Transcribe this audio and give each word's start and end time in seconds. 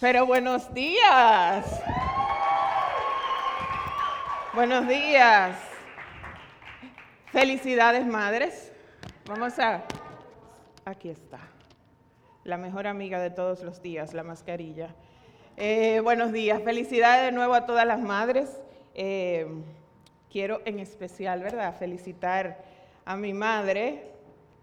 Pero 0.00 0.26
buenos 0.26 0.72
días. 0.72 1.82
Buenos 4.54 4.86
días. 4.86 5.58
Felicidades, 7.32 8.06
madres. 8.06 8.72
Vamos 9.26 9.58
a... 9.58 9.82
Aquí 10.84 11.08
está. 11.08 11.40
La 12.44 12.56
mejor 12.58 12.86
amiga 12.86 13.18
de 13.18 13.30
todos 13.30 13.64
los 13.64 13.82
días, 13.82 14.14
la 14.14 14.22
mascarilla. 14.22 14.94
Eh, 15.56 15.98
buenos 15.98 16.30
días. 16.30 16.62
Felicidades 16.62 17.24
de 17.24 17.32
nuevo 17.32 17.54
a 17.54 17.66
todas 17.66 17.84
las 17.84 17.98
madres. 17.98 18.62
Eh, 18.94 19.48
quiero 20.30 20.62
en 20.64 20.78
especial, 20.78 21.42
¿verdad?, 21.42 21.74
felicitar 21.76 22.62
a 23.04 23.16
mi 23.16 23.34
madre, 23.34 24.12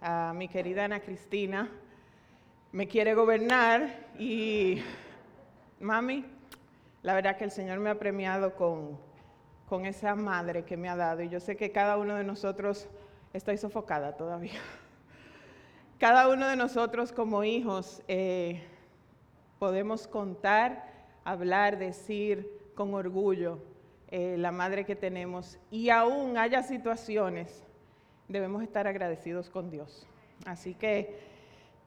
a 0.01 0.31
mi 0.33 0.47
querida 0.47 0.85
Ana 0.85 1.01
Cristina. 1.01 1.69
Me 2.71 2.87
quiere 2.87 3.13
gobernar 3.15 3.99
y 4.17 4.81
mami, 5.79 6.25
la 7.03 7.13
verdad 7.13 7.37
que 7.37 7.43
el 7.43 7.51
Señor 7.51 7.79
me 7.79 7.89
ha 7.89 7.99
premiado 7.99 8.55
con, 8.55 8.97
con 9.67 9.85
esa 9.85 10.15
madre 10.15 10.63
que 10.63 10.77
me 10.77 10.89
ha 10.89 10.95
dado. 10.95 11.21
Y 11.21 11.29
yo 11.29 11.39
sé 11.39 11.55
que 11.55 11.71
cada 11.71 11.97
uno 11.97 12.15
de 12.15 12.23
nosotros, 12.23 12.87
estoy 13.33 13.57
sofocada 13.57 14.17
todavía, 14.17 14.59
cada 15.99 16.29
uno 16.29 16.47
de 16.47 16.55
nosotros 16.55 17.11
como 17.11 17.43
hijos 17.43 18.01
eh, 18.07 18.63
podemos 19.59 20.07
contar, 20.07 20.91
hablar, 21.23 21.77
decir 21.77 22.49
con 22.75 22.93
orgullo 22.93 23.59
eh, 24.09 24.35
la 24.37 24.51
madre 24.51 24.85
que 24.85 24.95
tenemos. 24.95 25.57
Y 25.71 25.89
aún 25.89 26.37
haya 26.37 26.63
situaciones, 26.63 27.63
debemos 28.27 28.63
estar 28.63 28.87
agradecidos 28.87 29.49
con 29.49 29.69
Dios. 29.69 30.07
Así 30.45 30.73
que, 30.73 31.19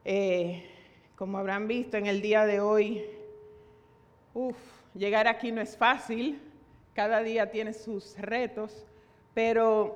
eh, 0.05 0.63
como 1.15 1.37
habrán 1.37 1.67
visto 1.67 1.97
en 1.97 2.07
el 2.07 2.21
día 2.21 2.45
de 2.45 2.59
hoy, 2.59 3.05
Uf, 4.33 4.57
llegar 4.93 5.27
aquí 5.27 5.51
no 5.51 5.59
es 5.59 5.75
fácil, 5.75 6.39
cada 6.93 7.23
día 7.23 7.49
tiene 7.49 7.73
sus 7.73 8.17
retos, 8.19 8.85
pero 9.33 9.95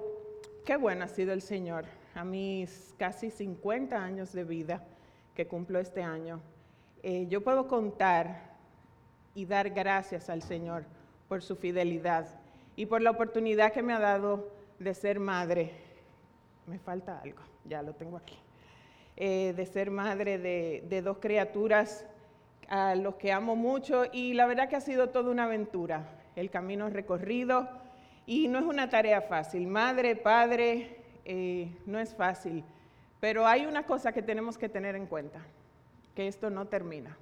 qué 0.65 0.75
bueno 0.75 1.05
ha 1.05 1.07
sido 1.07 1.33
el 1.33 1.41
Señor 1.41 1.85
a 2.15 2.23
mis 2.23 2.95
casi 2.97 3.29
50 3.29 3.95
años 4.01 4.33
de 4.33 4.43
vida 4.43 4.83
que 5.35 5.47
cumplo 5.47 5.79
este 5.79 6.01
año. 6.01 6.41
Eh, 7.03 7.27
yo 7.29 7.43
puedo 7.43 7.67
contar 7.67 8.53
y 9.35 9.45
dar 9.45 9.69
gracias 9.69 10.29
al 10.29 10.41
Señor 10.41 10.85
por 11.27 11.41
su 11.41 11.55
fidelidad 11.55 12.27
y 12.75 12.85
por 12.85 13.01
la 13.01 13.11
oportunidad 13.11 13.71
que 13.71 13.83
me 13.83 13.93
ha 13.93 13.99
dado 13.99 14.49
de 14.79 14.93
ser 14.93 15.19
madre. 15.19 15.71
Me 16.65 16.79
falta 16.79 17.19
algo, 17.19 17.41
ya 17.65 17.81
lo 17.81 17.93
tengo 17.93 18.17
aquí. 18.17 18.37
Eh, 19.15 19.53
de 19.55 19.65
ser 19.67 19.91
madre 19.91 20.39
de, 20.39 20.83
de 20.89 21.01
dos 21.03 21.17
criaturas 21.19 22.07
a 22.73 22.95
los 22.95 23.15
que 23.17 23.31
amo 23.31 23.55
mucho 23.55 24.05
y 24.11 24.33
la 24.33 24.47
verdad 24.47 24.67
que 24.67 24.75
ha 24.75 24.81
sido 24.81 25.09
toda 25.09 25.29
una 25.29 25.43
aventura, 25.43 26.07
el 26.35 26.49
camino 26.49 26.89
recorrido 26.89 27.69
y 28.25 28.47
no 28.47 28.57
es 28.57 28.65
una 28.65 28.89
tarea 28.89 29.21
fácil. 29.21 29.67
Madre, 29.67 30.15
padre, 30.15 30.97
eh, 31.23 31.77
no 31.85 31.99
es 31.99 32.15
fácil, 32.15 32.63
pero 33.19 33.45
hay 33.45 33.67
una 33.67 33.85
cosa 33.85 34.11
que 34.11 34.23
tenemos 34.23 34.57
que 34.57 34.69
tener 34.69 34.95
en 34.95 35.05
cuenta, 35.05 35.39
que 36.15 36.27
esto 36.27 36.49
no 36.49 36.65
termina. 36.65 37.15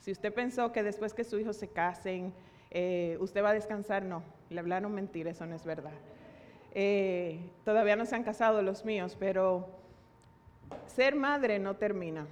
Si 0.00 0.10
usted 0.10 0.32
pensó 0.32 0.72
que 0.72 0.82
después 0.82 1.12
que 1.12 1.22
sus 1.22 1.42
hijos 1.42 1.58
se 1.58 1.68
casen, 1.68 2.32
eh, 2.70 3.18
usted 3.20 3.44
va 3.44 3.50
a 3.50 3.54
descansar, 3.54 4.04
no, 4.04 4.22
le 4.48 4.58
hablaron 4.58 4.94
mentira, 4.94 5.32
eso 5.32 5.44
no 5.44 5.54
es 5.54 5.66
verdad. 5.66 5.92
Eh, 6.72 7.40
todavía 7.62 7.96
no 7.96 8.06
se 8.06 8.16
han 8.16 8.24
casado 8.24 8.62
los 8.62 8.86
míos, 8.86 9.18
pero 9.20 9.68
ser 10.86 11.14
madre 11.14 11.58
no 11.58 11.76
termina, 11.76 12.26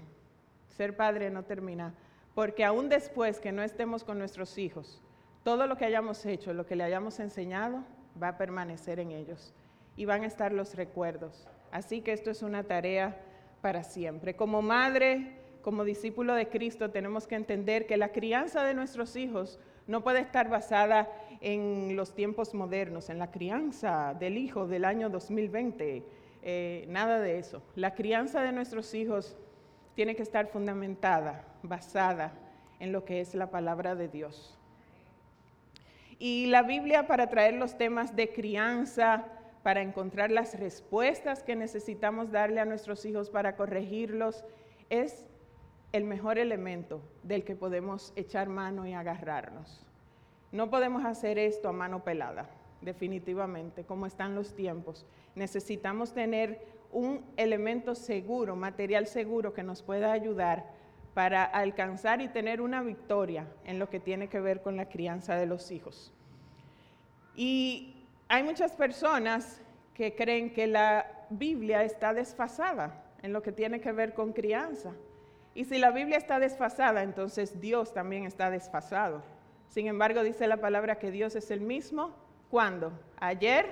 ser 0.74 0.96
padre 0.96 1.28
no 1.28 1.42
termina 1.42 1.92
porque 2.36 2.66
aún 2.66 2.90
después 2.90 3.40
que 3.40 3.50
no 3.50 3.62
estemos 3.62 4.04
con 4.04 4.18
nuestros 4.18 4.58
hijos, 4.58 5.00
todo 5.42 5.66
lo 5.66 5.78
que 5.78 5.86
hayamos 5.86 6.26
hecho, 6.26 6.52
lo 6.52 6.66
que 6.66 6.76
le 6.76 6.84
hayamos 6.84 7.18
enseñado, 7.18 7.82
va 8.22 8.28
a 8.28 8.36
permanecer 8.36 9.00
en 9.00 9.10
ellos 9.10 9.54
y 9.96 10.04
van 10.04 10.22
a 10.22 10.26
estar 10.26 10.52
los 10.52 10.74
recuerdos. 10.74 11.48
Así 11.70 12.02
que 12.02 12.12
esto 12.12 12.30
es 12.30 12.42
una 12.42 12.62
tarea 12.62 13.18
para 13.62 13.82
siempre. 13.84 14.36
Como 14.36 14.60
madre, 14.60 15.38
como 15.62 15.82
discípulo 15.82 16.34
de 16.34 16.50
Cristo, 16.50 16.90
tenemos 16.90 17.26
que 17.26 17.36
entender 17.36 17.86
que 17.86 17.96
la 17.96 18.12
crianza 18.12 18.64
de 18.64 18.74
nuestros 18.74 19.16
hijos 19.16 19.58
no 19.86 20.04
puede 20.04 20.20
estar 20.20 20.50
basada 20.50 21.08
en 21.40 21.96
los 21.96 22.14
tiempos 22.14 22.52
modernos, 22.52 23.08
en 23.08 23.18
la 23.18 23.30
crianza 23.30 24.12
del 24.12 24.36
hijo 24.36 24.66
del 24.66 24.84
año 24.84 25.08
2020, 25.08 26.04
eh, 26.42 26.84
nada 26.90 27.18
de 27.18 27.38
eso. 27.38 27.62
La 27.76 27.94
crianza 27.94 28.42
de 28.42 28.52
nuestros 28.52 28.92
hijos 28.92 29.38
tiene 29.96 30.14
que 30.14 30.22
estar 30.22 30.46
fundamentada, 30.46 31.42
basada 31.62 32.32
en 32.78 32.92
lo 32.92 33.04
que 33.04 33.20
es 33.20 33.34
la 33.34 33.50
palabra 33.50 33.96
de 33.96 34.08
Dios. 34.08 34.56
Y 36.18 36.46
la 36.46 36.62
Biblia 36.62 37.06
para 37.06 37.28
traer 37.28 37.54
los 37.54 37.76
temas 37.76 38.14
de 38.14 38.30
crianza, 38.32 39.24
para 39.62 39.82
encontrar 39.82 40.30
las 40.30 40.60
respuestas 40.60 41.42
que 41.42 41.56
necesitamos 41.56 42.30
darle 42.30 42.60
a 42.60 42.66
nuestros 42.66 43.04
hijos 43.06 43.30
para 43.30 43.56
corregirlos, 43.56 44.44
es 44.90 45.26
el 45.92 46.04
mejor 46.04 46.38
elemento 46.38 47.00
del 47.22 47.42
que 47.42 47.56
podemos 47.56 48.12
echar 48.16 48.48
mano 48.48 48.86
y 48.86 48.92
agarrarnos. 48.92 49.84
No 50.52 50.70
podemos 50.70 51.04
hacer 51.06 51.38
esto 51.38 51.70
a 51.70 51.72
mano 51.72 52.04
pelada, 52.04 52.50
definitivamente, 52.82 53.84
como 53.84 54.06
están 54.06 54.34
los 54.34 54.54
tiempos. 54.54 55.06
Necesitamos 55.34 56.12
tener 56.12 56.75
un 56.92 57.24
elemento 57.36 57.94
seguro, 57.94 58.56
material 58.56 59.06
seguro 59.06 59.52
que 59.52 59.62
nos 59.62 59.82
pueda 59.82 60.12
ayudar 60.12 60.64
para 61.14 61.44
alcanzar 61.44 62.20
y 62.20 62.28
tener 62.28 62.60
una 62.60 62.82
victoria 62.82 63.46
en 63.64 63.78
lo 63.78 63.88
que 63.88 64.00
tiene 64.00 64.28
que 64.28 64.40
ver 64.40 64.60
con 64.60 64.76
la 64.76 64.88
crianza 64.88 65.34
de 65.34 65.46
los 65.46 65.70
hijos. 65.70 66.12
Y 67.34 68.04
hay 68.28 68.42
muchas 68.42 68.72
personas 68.72 69.60
que 69.94 70.14
creen 70.14 70.52
que 70.52 70.66
la 70.66 71.26
Biblia 71.30 71.84
está 71.84 72.12
desfasada 72.12 73.02
en 73.22 73.32
lo 73.32 73.42
que 73.42 73.52
tiene 73.52 73.80
que 73.80 73.92
ver 73.92 74.14
con 74.14 74.32
crianza. 74.32 74.92
Y 75.54 75.64
si 75.64 75.78
la 75.78 75.90
Biblia 75.90 76.18
está 76.18 76.38
desfasada, 76.38 77.02
entonces 77.02 77.60
Dios 77.60 77.94
también 77.94 78.24
está 78.24 78.50
desfasado. 78.50 79.22
Sin 79.68 79.86
embargo, 79.86 80.22
dice 80.22 80.46
la 80.46 80.58
palabra 80.58 80.98
que 80.98 81.10
Dios 81.10 81.34
es 81.34 81.50
el 81.50 81.60
mismo. 81.60 82.14
¿Cuándo? 82.50 82.92
Ayer, 83.18 83.66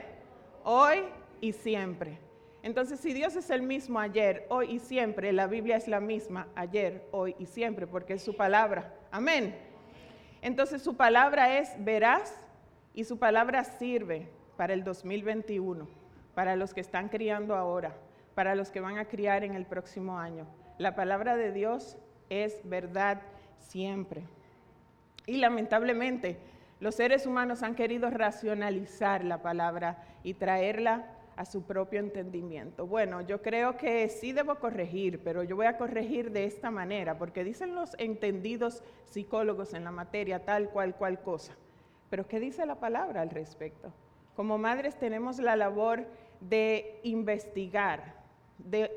hoy 0.65 1.05
y 1.41 1.53
siempre. 1.53 2.19
Entonces, 2.65 2.99
si 2.99 3.13
Dios 3.13 3.37
es 3.37 3.51
el 3.51 3.61
mismo 3.61 4.01
ayer, 4.01 4.47
hoy 4.49 4.77
y 4.77 4.79
siempre, 4.79 5.35
la 5.35 5.47
Biblia 5.47 5.77
es 5.77 5.87
la 5.87 6.01
misma 6.01 6.49
ayer, 6.55 7.07
hoy 7.11 7.37
y 7.39 7.45
siempre, 7.45 7.87
porque 7.87 8.15
es 8.15 8.23
su 8.23 8.35
palabra. 8.35 8.91
Amén. 9.11 9.55
Entonces, 10.41 10.81
su 10.81 10.97
palabra 10.97 11.59
es 11.59 11.75
veraz 11.85 12.35
y 12.95 13.05
su 13.05 13.19
palabra 13.19 13.65
sirve 13.65 14.31
para 14.57 14.73
el 14.73 14.83
2021, 14.83 15.87
para 16.35 16.57
los 16.57 16.73
que 16.73 16.81
están 16.81 17.11
criando 17.11 17.55
ahora, 17.55 17.95
para 18.35 18.55
los 18.55 18.71
que 18.71 18.81
van 18.81 18.97
a 18.97 19.05
criar 19.05 19.45
en 19.45 19.55
el 19.55 19.67
próximo 19.67 20.19
año. 20.19 20.47
La 20.79 20.95
palabra 20.95 21.37
de 21.37 21.53
Dios 21.53 21.99
es 22.31 22.63
verdad 22.65 23.21
siempre. 23.59 24.23
Y 25.27 25.37
lamentablemente, 25.37 26.39
los 26.81 26.95
seres 26.95 27.27
humanos 27.27 27.63
han 27.63 27.75
querido 27.75 28.09
racionalizar 28.09 29.23
la 29.23 29.43
palabra 29.43 30.03
y 30.23 30.33
traerla 30.33 31.14
a 31.37 31.45
su 31.45 31.63
propio 31.63 32.01
entendimiento. 32.01 32.87
Bueno, 32.87 33.21
yo 33.21 33.43
creo 33.43 33.77
que 33.77 34.09
sí 34.09 34.33
debo 34.33 34.57
corregir, 34.57 35.23
pero 35.23 35.43
yo 35.43 35.57
voy 35.57 35.67
a 35.67 35.77
corregir 35.77 36.31
de 36.31 36.45
esta 36.45 36.71
manera, 36.71 37.19
porque 37.19 37.45
dicen 37.45 37.75
los 37.75 37.95
entendidos 37.99 38.83
psicólogos 39.05 39.75
en 39.75 39.85
la 39.85 39.91
materia 39.91 40.45
tal 40.45 40.71
cual 40.71 40.95
cual 40.95 41.21
cosa. 41.23 41.55
Pero 42.11 42.27
¿qué 42.27 42.41
dice 42.41 42.67
la 42.67 42.77
palabra 42.77 43.23
al 43.23 43.31
respecto? 43.31 43.93
Como 44.37 44.59
madres 44.59 44.99
tenemos 44.99 45.39
la 45.39 45.57
labor 45.57 46.07
de 46.41 47.01
investigar, 47.03 48.15
de 48.59 48.91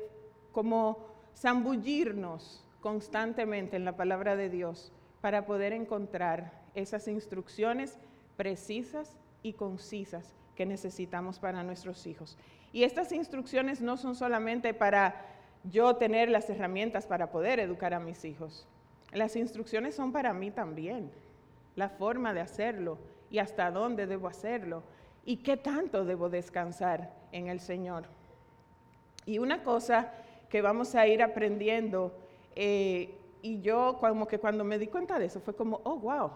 como 0.52 1.08
zambullirnos 1.36 2.64
constantemente 2.80 3.76
en 3.76 3.84
la 3.84 3.96
palabra 3.96 4.36
de 4.36 4.48
Dios 4.48 4.92
para 5.20 5.46
poder 5.46 5.72
encontrar 5.72 6.52
esas 6.74 7.08
instrucciones 7.08 7.98
precisas 8.36 9.16
y 9.42 9.54
concisas 9.54 10.37
que 10.58 10.66
necesitamos 10.66 11.38
para 11.38 11.62
nuestros 11.62 12.04
hijos. 12.08 12.36
Y 12.72 12.82
estas 12.82 13.12
instrucciones 13.12 13.80
no 13.80 13.96
son 13.96 14.16
solamente 14.16 14.74
para 14.74 15.24
yo 15.62 15.94
tener 15.94 16.28
las 16.28 16.50
herramientas 16.50 17.06
para 17.06 17.30
poder 17.30 17.60
educar 17.60 17.94
a 17.94 18.00
mis 18.00 18.24
hijos. 18.24 18.66
Las 19.12 19.36
instrucciones 19.36 19.94
son 19.94 20.10
para 20.10 20.32
mí 20.32 20.50
también. 20.50 21.12
La 21.76 21.88
forma 21.88 22.34
de 22.34 22.40
hacerlo 22.40 22.98
y 23.30 23.38
hasta 23.38 23.70
dónde 23.70 24.08
debo 24.08 24.26
hacerlo 24.26 24.82
y 25.24 25.36
qué 25.36 25.56
tanto 25.56 26.04
debo 26.04 26.28
descansar 26.28 27.14
en 27.30 27.46
el 27.46 27.60
Señor. 27.60 28.06
Y 29.26 29.38
una 29.38 29.62
cosa 29.62 30.12
que 30.48 30.60
vamos 30.60 30.96
a 30.96 31.06
ir 31.06 31.22
aprendiendo, 31.22 32.18
eh, 32.56 33.14
y 33.42 33.60
yo 33.60 33.96
como 34.00 34.26
que 34.26 34.40
cuando 34.40 34.64
me 34.64 34.76
di 34.76 34.88
cuenta 34.88 35.20
de 35.20 35.26
eso 35.26 35.38
fue 35.38 35.54
como, 35.54 35.80
oh, 35.84 35.98
wow, 36.00 36.32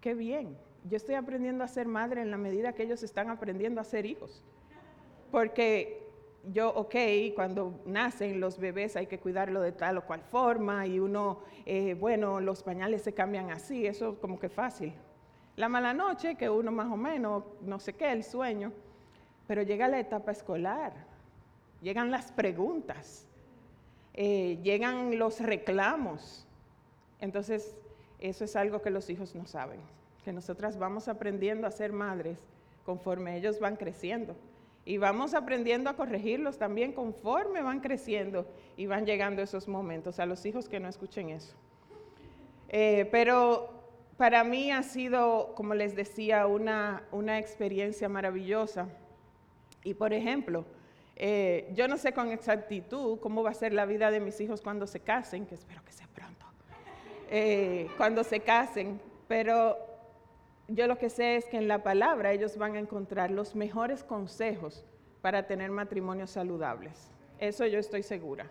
qué 0.00 0.14
bien 0.14 0.56
yo 0.88 0.96
estoy 0.96 1.14
aprendiendo 1.14 1.64
a 1.64 1.68
ser 1.68 1.86
madre 1.86 2.22
en 2.22 2.30
la 2.30 2.36
medida 2.36 2.72
que 2.72 2.82
ellos 2.82 3.02
están 3.02 3.30
aprendiendo 3.30 3.80
a 3.80 3.84
ser 3.84 4.06
hijos. 4.06 4.42
Porque 5.30 6.06
yo, 6.52 6.70
ok, 6.70 6.94
cuando 7.34 7.80
nacen 7.86 8.40
los 8.40 8.58
bebés 8.58 8.96
hay 8.96 9.06
que 9.06 9.18
cuidarlo 9.18 9.60
de 9.60 9.72
tal 9.72 9.98
o 9.98 10.06
cual 10.06 10.22
forma 10.22 10.86
y 10.86 11.00
uno, 11.00 11.40
eh, 11.64 11.94
bueno, 11.94 12.40
los 12.40 12.62
pañales 12.62 13.02
se 13.02 13.12
cambian 13.12 13.50
así, 13.50 13.86
eso 13.86 14.18
como 14.20 14.38
que 14.38 14.48
fácil. 14.48 14.92
La 15.56 15.68
mala 15.68 15.92
noche, 15.92 16.36
que 16.36 16.48
uno 16.48 16.70
más 16.70 16.90
o 16.92 16.96
menos, 16.96 17.44
no 17.62 17.80
sé 17.80 17.94
qué, 17.94 18.12
el 18.12 18.22
sueño, 18.22 18.72
pero 19.46 19.62
llega 19.62 19.88
la 19.88 19.98
etapa 19.98 20.30
escolar, 20.30 20.92
llegan 21.80 22.10
las 22.10 22.30
preguntas, 22.30 23.26
eh, 24.14 24.58
llegan 24.62 25.18
los 25.18 25.40
reclamos. 25.40 26.46
Entonces, 27.20 27.74
eso 28.20 28.44
es 28.44 28.54
algo 28.54 28.82
que 28.82 28.90
los 28.90 29.08
hijos 29.10 29.34
no 29.34 29.46
saben, 29.46 29.80
que 30.26 30.32
nosotras 30.32 30.76
vamos 30.76 31.06
aprendiendo 31.06 31.68
a 31.68 31.70
ser 31.70 31.92
madres 31.92 32.40
conforme 32.84 33.36
ellos 33.36 33.60
van 33.60 33.76
creciendo. 33.76 34.34
Y 34.84 34.98
vamos 34.98 35.34
aprendiendo 35.34 35.88
a 35.88 35.94
corregirlos 35.94 36.58
también 36.58 36.92
conforme 36.92 37.62
van 37.62 37.78
creciendo 37.78 38.44
y 38.76 38.86
van 38.86 39.06
llegando 39.06 39.40
esos 39.40 39.68
momentos. 39.68 40.18
A 40.18 40.26
los 40.26 40.44
hijos 40.44 40.68
que 40.68 40.80
no 40.80 40.88
escuchen 40.88 41.30
eso. 41.30 41.54
Eh, 42.70 43.08
pero 43.12 43.70
para 44.16 44.42
mí 44.42 44.72
ha 44.72 44.82
sido, 44.82 45.52
como 45.54 45.74
les 45.74 45.94
decía, 45.94 46.48
una, 46.48 47.04
una 47.12 47.38
experiencia 47.38 48.08
maravillosa. 48.08 48.88
Y 49.84 49.94
por 49.94 50.12
ejemplo, 50.12 50.64
eh, 51.14 51.70
yo 51.72 51.86
no 51.86 51.98
sé 51.98 52.12
con 52.12 52.32
exactitud 52.32 53.20
cómo 53.20 53.44
va 53.44 53.50
a 53.50 53.54
ser 53.54 53.72
la 53.72 53.86
vida 53.86 54.10
de 54.10 54.18
mis 54.18 54.40
hijos 54.40 54.60
cuando 54.60 54.88
se 54.88 54.98
casen, 54.98 55.46
que 55.46 55.54
espero 55.54 55.84
que 55.84 55.92
sea 55.92 56.08
pronto, 56.12 56.46
eh, 57.30 57.86
cuando 57.96 58.24
se 58.24 58.40
casen, 58.40 59.00
pero 59.28 59.85
yo 60.68 60.86
lo 60.86 60.98
que 60.98 61.10
sé 61.10 61.36
es 61.36 61.46
que 61.46 61.58
en 61.58 61.68
la 61.68 61.82
palabra 61.82 62.32
ellos 62.32 62.56
van 62.56 62.76
a 62.76 62.80
encontrar 62.80 63.30
los 63.30 63.54
mejores 63.54 64.02
consejos 64.02 64.84
para 65.20 65.46
tener 65.46 65.70
matrimonios 65.70 66.30
saludables. 66.30 67.10
Eso 67.38 67.66
yo 67.66 67.78
estoy 67.78 68.02
segura. 68.02 68.50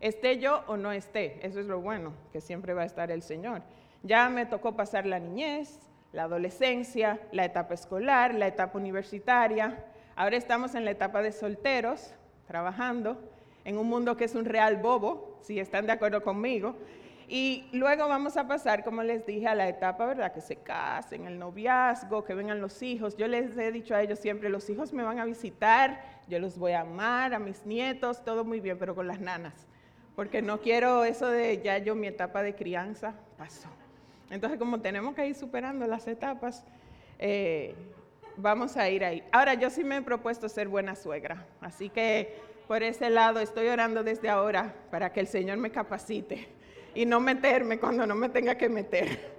Esté 0.00 0.38
yo 0.38 0.62
o 0.66 0.76
no 0.76 0.92
esté, 0.92 1.38
eso 1.46 1.60
es 1.60 1.66
lo 1.66 1.80
bueno, 1.80 2.12
que 2.32 2.40
siempre 2.40 2.74
va 2.74 2.82
a 2.82 2.86
estar 2.86 3.10
el 3.10 3.22
Señor. 3.22 3.62
Ya 4.02 4.28
me 4.28 4.46
tocó 4.46 4.76
pasar 4.76 5.06
la 5.06 5.18
niñez, 5.18 5.80
la 6.12 6.24
adolescencia, 6.24 7.20
la 7.32 7.44
etapa 7.44 7.74
escolar, 7.74 8.34
la 8.34 8.46
etapa 8.46 8.78
universitaria. 8.78 9.84
Ahora 10.14 10.36
estamos 10.36 10.74
en 10.74 10.84
la 10.84 10.90
etapa 10.90 11.22
de 11.22 11.32
solteros, 11.32 12.14
trabajando 12.46 13.18
en 13.64 13.78
un 13.78 13.88
mundo 13.88 14.16
que 14.16 14.24
es 14.24 14.34
un 14.34 14.44
real 14.44 14.76
bobo, 14.76 15.38
si 15.42 15.58
están 15.58 15.86
de 15.86 15.92
acuerdo 15.92 16.22
conmigo. 16.22 16.76
Y 17.28 17.68
luego 17.72 18.06
vamos 18.06 18.36
a 18.36 18.46
pasar, 18.46 18.84
como 18.84 19.02
les 19.02 19.26
dije, 19.26 19.48
a 19.48 19.54
la 19.54 19.68
etapa, 19.68 20.06
¿verdad? 20.06 20.32
Que 20.32 20.40
se 20.40 20.56
casen, 20.56 21.26
el 21.26 21.38
noviazgo, 21.38 22.24
que 22.24 22.34
vengan 22.34 22.60
los 22.60 22.82
hijos. 22.82 23.16
Yo 23.16 23.26
les 23.26 23.56
he 23.56 23.72
dicho 23.72 23.96
a 23.96 24.02
ellos 24.02 24.20
siempre, 24.20 24.48
los 24.48 24.70
hijos 24.70 24.92
me 24.92 25.02
van 25.02 25.18
a 25.18 25.24
visitar, 25.24 26.00
yo 26.28 26.38
los 26.38 26.56
voy 26.56 26.72
a 26.72 26.82
amar, 26.82 27.34
a 27.34 27.40
mis 27.40 27.66
nietos, 27.66 28.24
todo 28.24 28.44
muy 28.44 28.60
bien, 28.60 28.78
pero 28.78 28.94
con 28.94 29.08
las 29.08 29.20
nanas. 29.20 29.66
Porque 30.14 30.40
no 30.40 30.60
quiero 30.60 31.04
eso 31.04 31.28
de 31.28 31.60
ya 31.62 31.78
yo 31.78 31.96
mi 31.96 32.06
etapa 32.06 32.42
de 32.42 32.54
crianza 32.54 33.14
pasó. 33.36 33.68
Entonces, 34.30 34.58
como 34.58 34.80
tenemos 34.80 35.14
que 35.16 35.26
ir 35.26 35.34
superando 35.34 35.84
las 35.86 36.06
etapas, 36.06 36.64
eh, 37.18 37.74
vamos 38.36 38.76
a 38.76 38.88
ir 38.88 39.04
ahí. 39.04 39.24
Ahora, 39.32 39.54
yo 39.54 39.68
sí 39.68 39.82
me 39.82 39.96
he 39.96 40.02
propuesto 40.02 40.48
ser 40.48 40.68
buena 40.68 40.94
suegra, 40.94 41.44
así 41.60 41.88
que 41.88 42.36
por 42.68 42.84
ese 42.84 43.10
lado 43.10 43.40
estoy 43.40 43.66
orando 43.66 44.04
desde 44.04 44.28
ahora 44.28 44.74
para 44.90 45.12
que 45.12 45.20
el 45.20 45.26
Señor 45.26 45.58
me 45.58 45.70
capacite 45.70 46.48
y 46.96 47.04
no 47.04 47.20
meterme 47.20 47.78
cuando 47.78 48.06
no 48.06 48.14
me 48.14 48.30
tenga 48.30 48.56
que 48.56 48.70
meter. 48.70 49.36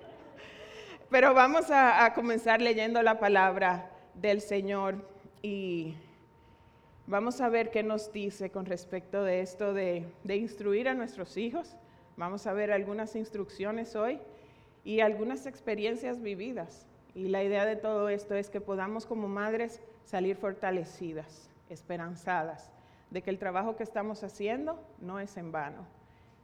Pero 1.09 1.33
vamos 1.33 1.71
a, 1.71 2.13
comenzar 2.13 2.62
leyendo 2.62 3.01
la 3.01 3.19
palabra 3.19 3.89
del 4.13 4.42
Señor 4.42 4.95
y 5.42 5.95
vamos 7.07 7.42
a 7.42 7.50
ver 7.50 7.71
qué 7.71 7.81
nos 7.81 8.13
dice 8.13 8.51
con 8.51 8.68
respecto 8.68 9.24
de 9.24 9.42
esto 9.42 9.74
de, 9.74 10.06
instruir 10.30 10.88
a 10.88 10.94
nuestros 10.94 11.36
hijos. 11.36 11.75
Vamos 12.15 12.45
a 12.45 12.54
ver 12.54 12.71
algunas 12.71 13.15
instrucciones 13.15 13.95
hoy 13.95 14.19
y 14.83 15.00
algunas 15.00 15.48
experiencias 15.48 16.21
vividas. 16.21 16.86
Y 17.15 17.30
la 17.30 17.44
idea 17.44 17.65
de 17.65 17.75
todo 17.75 18.10
esto 18.10 18.36
es 18.36 18.51
que 18.51 18.62
podamos 18.62 19.07
como 19.07 19.27
madres 19.27 19.81
salir 20.06 20.36
fortalecidas, 20.36 21.50
esperanzadas, 21.69 22.71
de 23.10 23.24
que 23.24 23.31
el 23.31 23.39
trabajo 23.39 23.75
que 23.75 23.83
estamos 23.83 24.24
haciendo 24.24 24.80
no 25.00 25.19
es 25.19 25.38
en 25.38 25.51
vano 25.51 25.96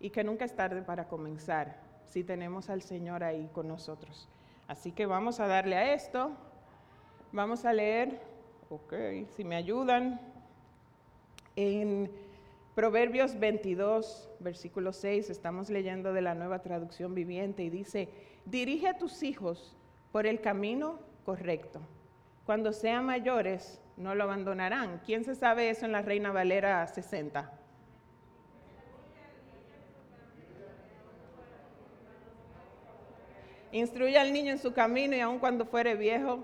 y 0.03 0.09
que 0.09 0.23
nunca 0.23 0.43
es 0.43 0.53
tarde 0.53 0.81
para 0.81 1.07
comenzar 1.07 1.77
si 2.03 2.25
tenemos 2.25 2.69
al 2.69 2.81
Señor 2.81 3.23
ahí 3.23 3.49
con 3.53 3.69
nosotros. 3.69 4.27
Así 4.67 4.91
que 4.91 5.05
vamos 5.05 5.39
a 5.39 5.47
darle 5.47 5.77
a 5.77 5.93
esto. 5.93 6.31
Vamos 7.31 7.63
a 7.63 7.71
leer, 7.71 8.19
ok, 8.69 8.93
si 9.33 9.45
me 9.45 9.55
ayudan, 9.55 10.19
en 11.55 12.11
Proverbios 12.75 13.39
22, 13.39 14.29
versículo 14.41 14.91
6, 14.91 15.29
estamos 15.29 15.69
leyendo 15.69 16.11
de 16.11 16.21
la 16.21 16.35
nueva 16.35 16.59
traducción 16.59 17.15
viviente 17.15 17.63
y 17.63 17.69
dice, 17.69 18.09
dirige 18.45 18.89
a 18.89 18.97
tus 18.97 19.23
hijos 19.23 19.77
por 20.11 20.27
el 20.27 20.41
camino 20.41 20.99
correcto. 21.25 21.79
Cuando 22.45 22.73
sean 22.73 23.05
mayores, 23.05 23.81
no 23.95 24.15
lo 24.15 24.25
abandonarán. 24.25 25.01
¿Quién 25.05 25.23
se 25.23 25.33
sabe 25.33 25.69
eso 25.69 25.85
en 25.85 25.93
la 25.93 26.01
Reina 26.01 26.33
Valera 26.33 26.85
60? 26.87 27.62
Instruye 33.73 34.19
al 34.19 34.31
niño 34.31 34.51
en 34.51 34.59
su 34.59 34.71
camino 34.71 35.15
y 35.15 35.19
aun 35.19 35.39
cuando 35.39 35.65
fuere 35.65 35.95
viejo, 35.95 36.43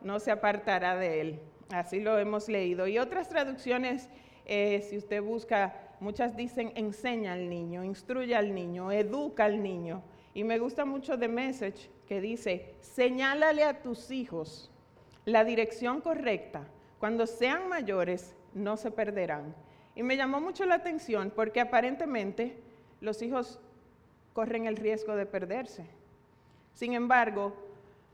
no 0.00 0.18
se 0.18 0.30
apartará 0.30 0.96
de 0.96 1.20
él. 1.20 1.40
Así 1.68 2.00
lo 2.00 2.18
hemos 2.18 2.48
leído. 2.48 2.86
Y 2.86 2.98
otras 2.98 3.28
traducciones, 3.28 4.08
eh, 4.46 4.80
si 4.88 4.96
usted 4.96 5.22
busca, 5.22 5.76
muchas 6.00 6.34
dicen 6.38 6.72
enseña 6.74 7.34
al 7.34 7.50
niño, 7.50 7.84
instruye 7.84 8.34
al 8.34 8.54
niño, 8.54 8.90
educa 8.90 9.44
al 9.44 9.62
niño. 9.62 10.02
Y 10.32 10.42
me 10.42 10.58
gusta 10.58 10.86
mucho 10.86 11.18
The 11.18 11.28
Message 11.28 11.90
que 12.06 12.22
dice, 12.22 12.74
señálale 12.80 13.64
a 13.64 13.82
tus 13.82 14.10
hijos 14.10 14.70
la 15.26 15.44
dirección 15.44 16.00
correcta. 16.00 16.66
Cuando 16.98 17.26
sean 17.26 17.68
mayores, 17.68 18.34
no 18.54 18.78
se 18.78 18.90
perderán. 18.90 19.54
Y 19.94 20.02
me 20.02 20.16
llamó 20.16 20.40
mucho 20.40 20.64
la 20.64 20.76
atención 20.76 21.30
porque 21.36 21.60
aparentemente 21.60 22.56
los 23.02 23.20
hijos 23.20 23.60
corren 24.32 24.64
el 24.64 24.76
riesgo 24.76 25.14
de 25.14 25.26
perderse. 25.26 25.97
Sin 26.74 26.94
embargo, 26.94 27.54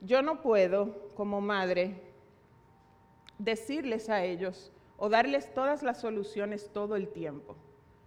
yo 0.01 0.21
no 0.21 0.41
puedo, 0.41 1.09
como 1.15 1.41
madre, 1.41 1.95
decirles 3.37 4.09
a 4.09 4.23
ellos 4.23 4.71
o 4.97 5.09
darles 5.09 5.53
todas 5.53 5.83
las 5.83 5.99
soluciones 5.99 6.69
todo 6.71 6.95
el 6.95 7.09
tiempo. 7.09 7.55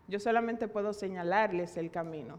Yo 0.06 0.21
solamente 0.21 0.69
puedo 0.69 0.93
señalarles 0.93 1.76
el 1.76 1.90
camino, 1.90 2.38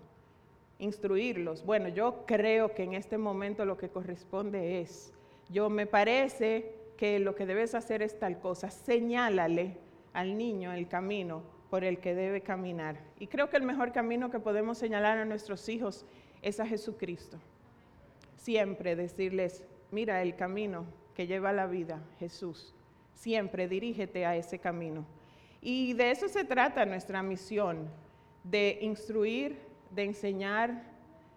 instruirlos. 0.80 1.66
Bueno, 1.66 1.90
yo 1.90 2.26
creo 2.26 2.74
que 2.74 2.84
en 2.84 2.94
este 2.94 3.18
momento 3.18 3.66
lo 3.66 3.78
que 3.78 3.90
corresponde 3.90 4.82
es, 4.82 5.14
yo 5.50 5.70
me 5.70 5.86
parece 5.86 6.74
que 6.98 7.20
lo 7.20 7.36
que 7.36 7.46
debes 7.46 7.76
hacer 7.76 8.02
es 8.02 8.18
tal 8.18 8.40
cosa, 8.40 8.72
señálale 8.72 9.78
al 10.14 10.38
niño 10.38 10.74
el 10.74 10.88
camino 10.88 11.44
por 11.70 11.84
el 11.84 12.00
que 12.00 12.16
debe 12.16 12.42
caminar. 12.42 12.98
Y 13.20 13.28
creo 13.28 13.50
que 13.50 13.58
el 13.58 13.64
mejor 13.64 13.92
camino 13.92 14.32
que 14.32 14.40
podemos 14.40 14.78
señalar 14.78 15.18
a 15.20 15.26
nuestros 15.26 15.70
hijos 15.70 16.06
es 16.42 16.60
a 16.60 16.66
Jesucristo 16.66 17.38
siempre 18.40 18.96
decirles, 18.96 19.66
mira 19.92 20.22
el 20.22 20.36
camino 20.36 20.86
que 21.14 21.28
lleva 21.28 21.52
la 21.52 21.68
vida, 21.68 22.02
Jesús, 22.20 22.74
siempre 23.14 23.68
dirígete 23.68 24.26
a 24.26 24.36
ese 24.36 24.60
camino. 24.60 25.06
Y 25.62 25.94
de 25.94 26.12
eso 26.12 26.30
se 26.30 26.46
trata 26.46 26.86
nuestra 26.86 27.22
misión, 27.22 27.90
de 28.44 28.80
instruir, 28.82 29.60
de 29.92 30.06
enseñar. 30.06 30.84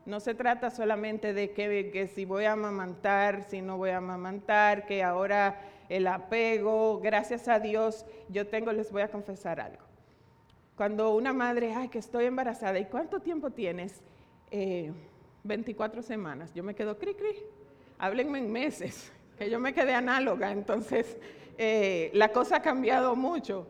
No 0.06 0.20
se 0.20 0.34
trata 0.34 0.70
solamente 0.70 1.34
de 1.34 1.50
que, 1.52 2.06
si 2.14 2.24
voy 2.24 2.44
a 2.44 2.52
amamantar, 2.52 3.42
si 3.42 3.60
no 3.60 3.76
voy 3.76 3.90
a 3.90 3.96
amamantar, 3.96 4.86
que 4.86 5.02
ahora 5.02 5.60
el 5.88 6.06
apego, 6.06 7.00
gracias 7.00 7.48
a 7.48 7.58
Dios, 7.58 8.06
yo 8.28 8.46
tengo, 8.46 8.72
les 8.72 8.92
voy 8.92 9.02
a 9.02 9.10
confesar 9.10 9.60
algo. 9.60 9.82
Cuando 10.76 11.14
una 11.14 11.32
madre, 11.32 11.74
ay, 11.74 11.88
que 11.88 11.98
estoy 11.98 12.26
embarazada, 12.26 12.78
¿y 12.78 12.86
cuánto 12.86 13.20
tiempo 13.20 13.50
tienes? 13.50 14.00
Eh, 14.52 14.92
24 15.44 16.02
semanas. 16.02 16.52
Yo 16.54 16.62
me 16.62 16.74
quedo 16.74 16.98
cri 16.98 17.14
cri. 17.14 17.36
Háblenme 17.98 18.38
en 18.38 18.52
meses, 18.52 19.12
que 19.38 19.50
yo 19.50 19.60
me 19.60 19.72
quedé 19.72 19.94
análoga. 19.94 20.50
Entonces, 20.52 21.16
eh, 21.58 22.10
la 22.14 22.30
cosa 22.30 22.56
ha 22.56 22.62
cambiado 22.62 23.14
mucho. 23.16 23.66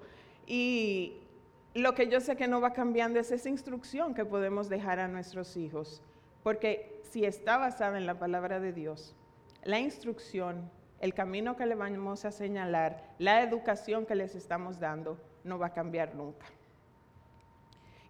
Y 0.47 1.19
lo 1.75 1.95
que 1.95 2.09
yo 2.09 2.21
sé 2.21 2.37
que 2.37 2.49
no 2.49 2.61
va 2.61 2.73
cambiando 2.73 3.21
es 3.21 3.31
esa 3.31 3.49
instrucción 3.49 4.15
que 4.15 4.25
podemos 4.25 4.69
dejar 4.69 4.99
a 5.01 5.09
nuestros 5.09 5.57
hijos. 5.57 6.03
Porque 6.43 7.01
si 7.11 7.25
está 7.25 7.57
basada 7.59 7.99
en 7.99 8.07
la 8.07 8.19
palabra 8.19 8.61
de 8.61 8.73
Dios, 8.73 9.15
la 9.65 9.79
instrucción, 9.79 10.71
el 11.01 11.15
camino 11.15 11.57
que 11.57 11.67
le 11.67 11.75
vamos 11.75 12.25
a 12.25 12.33
señalar, 12.33 13.15
la 13.19 13.43
educación 13.43 14.07
que 14.07 14.15
les 14.15 14.35
estamos 14.35 14.81
dando, 14.81 15.19
no 15.45 15.59
va 15.59 15.69
a 15.69 15.73
cambiar 15.73 16.15
nunca. 16.15 16.47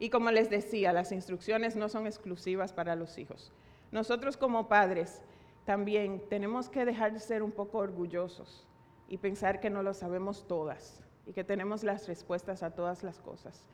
Y 0.02 0.10
como 0.10 0.32
les 0.32 0.50
decía, 0.50 0.92
las 0.92 1.12
instrucciones 1.12 1.76
no 1.76 1.88
son 1.88 2.08
exclusivas 2.08 2.72
para 2.72 2.96
los 2.96 3.18
hijos. 3.18 3.52
Nosotros 3.92 4.36
como 4.36 4.66
padres 4.66 5.22
también 5.64 6.20
tenemos 6.28 6.68
que 6.68 6.84
dejar 6.84 7.12
de 7.12 7.20
ser 7.20 7.40
un 7.40 7.52
poco 7.52 7.78
orgullosos 7.78 8.66
y 9.08 9.18
pensar 9.18 9.60
que 9.60 9.70
no 9.70 9.84
lo 9.84 9.94
sabemos 9.94 10.44
todas. 10.48 11.00
y 11.24 11.32
que 11.32 11.44
tenemos 11.44 11.84
las 11.84 12.08
respuestas 12.08 12.64
a 12.64 12.72
todas 12.72 13.04
las 13.04 13.20
cosas. 13.20 13.64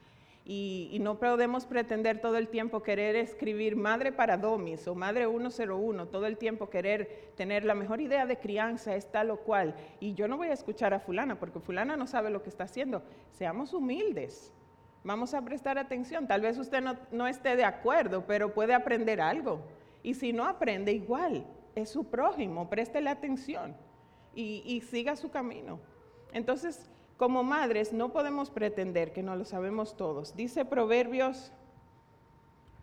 Y, 0.44 0.98
no 1.00 1.18
podemos 1.18 1.64
pretender 1.64 2.20
todo 2.20 2.36
el 2.36 2.48
tiempo 2.48 2.82
querer 2.82 3.16
escribir 3.16 3.74
madre 3.74 4.12
para 4.12 4.36
domis 4.36 4.86
o 4.86 4.94
madre 4.94 5.26
101, 5.26 6.08
todo 6.08 6.26
el 6.26 6.36
tiempo 6.36 6.68
querer 6.68 7.32
tener 7.36 7.64
la 7.64 7.74
mejor 7.74 8.02
idea 8.02 8.26
de 8.26 8.36
crianza 8.36 8.94
es 8.96 9.10
tal 9.10 9.30
o 9.30 9.38
cual. 9.38 9.74
Y 9.98 10.12
yo 10.12 10.28
no 10.28 10.36
voy 10.36 10.48
a 10.48 10.52
escuchar 10.52 10.92
a 10.92 11.00
fulana 11.00 11.40
porque 11.40 11.58
fulana 11.58 11.96
no 11.96 12.06
sabe 12.06 12.28
lo 12.28 12.42
que 12.42 12.50
está 12.50 12.64
haciendo. 12.64 13.02
Seamos 13.30 13.72
humildes, 13.72 14.52
vamos 15.04 15.34
a 15.34 15.42
prestar 15.42 15.78
atención. 15.78 16.26
Tal 16.26 16.40
vez 16.40 16.58
usted 16.58 16.82
no, 17.10 17.26
esté 17.26 17.56
de 17.56 17.64
acuerdo, 17.64 18.24
pero 18.26 18.52
puede 18.54 18.74
aprender 18.74 19.20
algo. 19.20 19.60
Y 20.02 20.14
si 20.14 20.32
no 20.32 20.46
aprende 20.46 20.92
igual, 20.92 21.46
es 21.74 21.90
su 21.90 22.04
prójimo, 22.04 22.68
préstele 22.68 23.10
atención 23.10 23.76
y, 24.34 24.62
y 24.64 24.80
siga 24.80 25.16
su 25.16 25.30
camino. 25.30 25.80
Entonces, 26.32 26.88
como 27.16 27.42
madres 27.42 27.92
no 27.92 28.12
podemos 28.12 28.50
pretender 28.50 29.12
que 29.12 29.22
no 29.22 29.36
lo 29.36 29.44
sabemos 29.44 29.96
todos. 29.96 30.36
Dice 30.36 30.64
Proverbios 30.64 31.52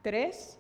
3, 0.02 0.60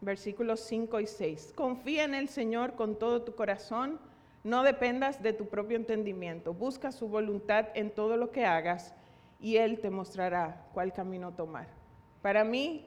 versículos 0.00 0.60
5 0.60 1.00
y 1.00 1.06
6. 1.06 1.52
Confía 1.54 2.04
en 2.04 2.14
el 2.14 2.28
Señor 2.28 2.74
con 2.74 2.98
todo 2.98 3.22
tu 3.22 3.34
corazón, 3.34 4.00
no 4.42 4.62
dependas 4.62 5.22
de 5.22 5.32
tu 5.32 5.46
propio 5.46 5.76
entendimiento. 5.76 6.54
Busca 6.54 6.92
su 6.92 7.08
voluntad 7.08 7.68
en 7.74 7.90
todo 7.90 8.16
lo 8.16 8.30
que 8.30 8.44
hagas 8.44 8.94
y 9.40 9.56
Él 9.56 9.80
te 9.80 9.90
mostrará 9.90 10.66
cuál 10.74 10.92
camino 10.92 11.32
tomar. 11.32 11.68
Para 12.22 12.44
mí, 12.44 12.86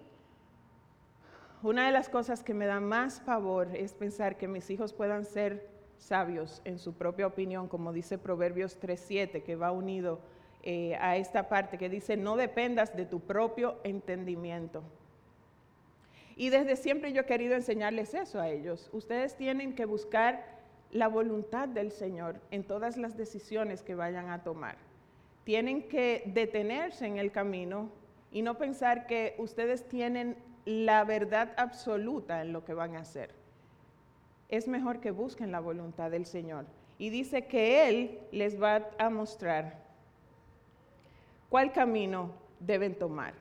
una 1.63 1.85
de 1.85 1.91
las 1.91 2.09
cosas 2.09 2.43
que 2.43 2.53
me 2.53 2.65
da 2.65 2.79
más 2.79 3.19
pavor 3.21 3.75
es 3.75 3.93
pensar 3.93 4.37
que 4.37 4.47
mis 4.47 4.69
hijos 4.69 4.93
puedan 4.93 5.25
ser 5.25 5.69
sabios 5.97 6.61
en 6.65 6.77
su 6.77 6.93
propia 6.93 7.27
opinión, 7.27 7.67
como 7.67 7.93
dice 7.93 8.17
Proverbios 8.17 8.79
3.7, 8.79 9.43
que 9.43 9.55
va 9.55 9.71
unido 9.71 10.19
eh, 10.61 10.95
a 10.99 11.17
esta 11.17 11.49
parte 11.49 11.77
que 11.77 11.89
dice, 11.89 12.17
no 12.17 12.35
dependas 12.35 12.95
de 12.95 13.05
tu 13.05 13.21
propio 13.21 13.77
entendimiento. 13.83 14.83
Y 16.35 16.49
desde 16.49 16.75
siempre 16.75 17.13
yo 17.13 17.21
he 17.21 17.25
querido 17.25 17.55
enseñarles 17.55 18.13
eso 18.13 18.39
a 18.39 18.49
ellos. 18.49 18.89
Ustedes 18.91 19.35
tienen 19.35 19.75
que 19.75 19.85
buscar 19.85 20.45
la 20.91 21.07
voluntad 21.07 21.67
del 21.67 21.91
Señor 21.91 22.39
en 22.51 22.63
todas 22.63 22.97
las 22.97 23.17
decisiones 23.17 23.83
que 23.83 23.95
vayan 23.95 24.29
a 24.29 24.43
tomar. 24.43 24.77
Tienen 25.43 25.87
que 25.87 26.23
detenerse 26.27 27.05
en 27.05 27.17
el 27.17 27.31
camino 27.31 27.89
y 28.31 28.41
no 28.41 28.57
pensar 28.57 29.07
que 29.07 29.35
ustedes 29.37 29.87
tienen 29.87 30.37
la 30.65 31.03
verdad 31.03 31.53
absoluta 31.57 32.41
en 32.41 32.53
lo 32.53 32.63
que 32.63 32.73
van 32.73 32.95
a 32.95 33.01
hacer 33.01 33.43
es 34.55 34.67
mejor 34.67 34.99
que 34.99 35.09
busquen 35.09 35.51
la 35.51 35.59
voluntad 35.59 36.11
del 36.11 36.27
Señor. 36.27 36.65
Y 36.99 37.09
dice 37.09 37.47
que 37.47 37.89
Él 37.89 38.19
les 38.31 38.61
va 38.61 38.87
a 38.99 39.09
mostrar 39.09 39.79
cuál 41.49 41.71
camino 41.71 42.29
deben 42.59 42.93
tomar. 42.93 43.33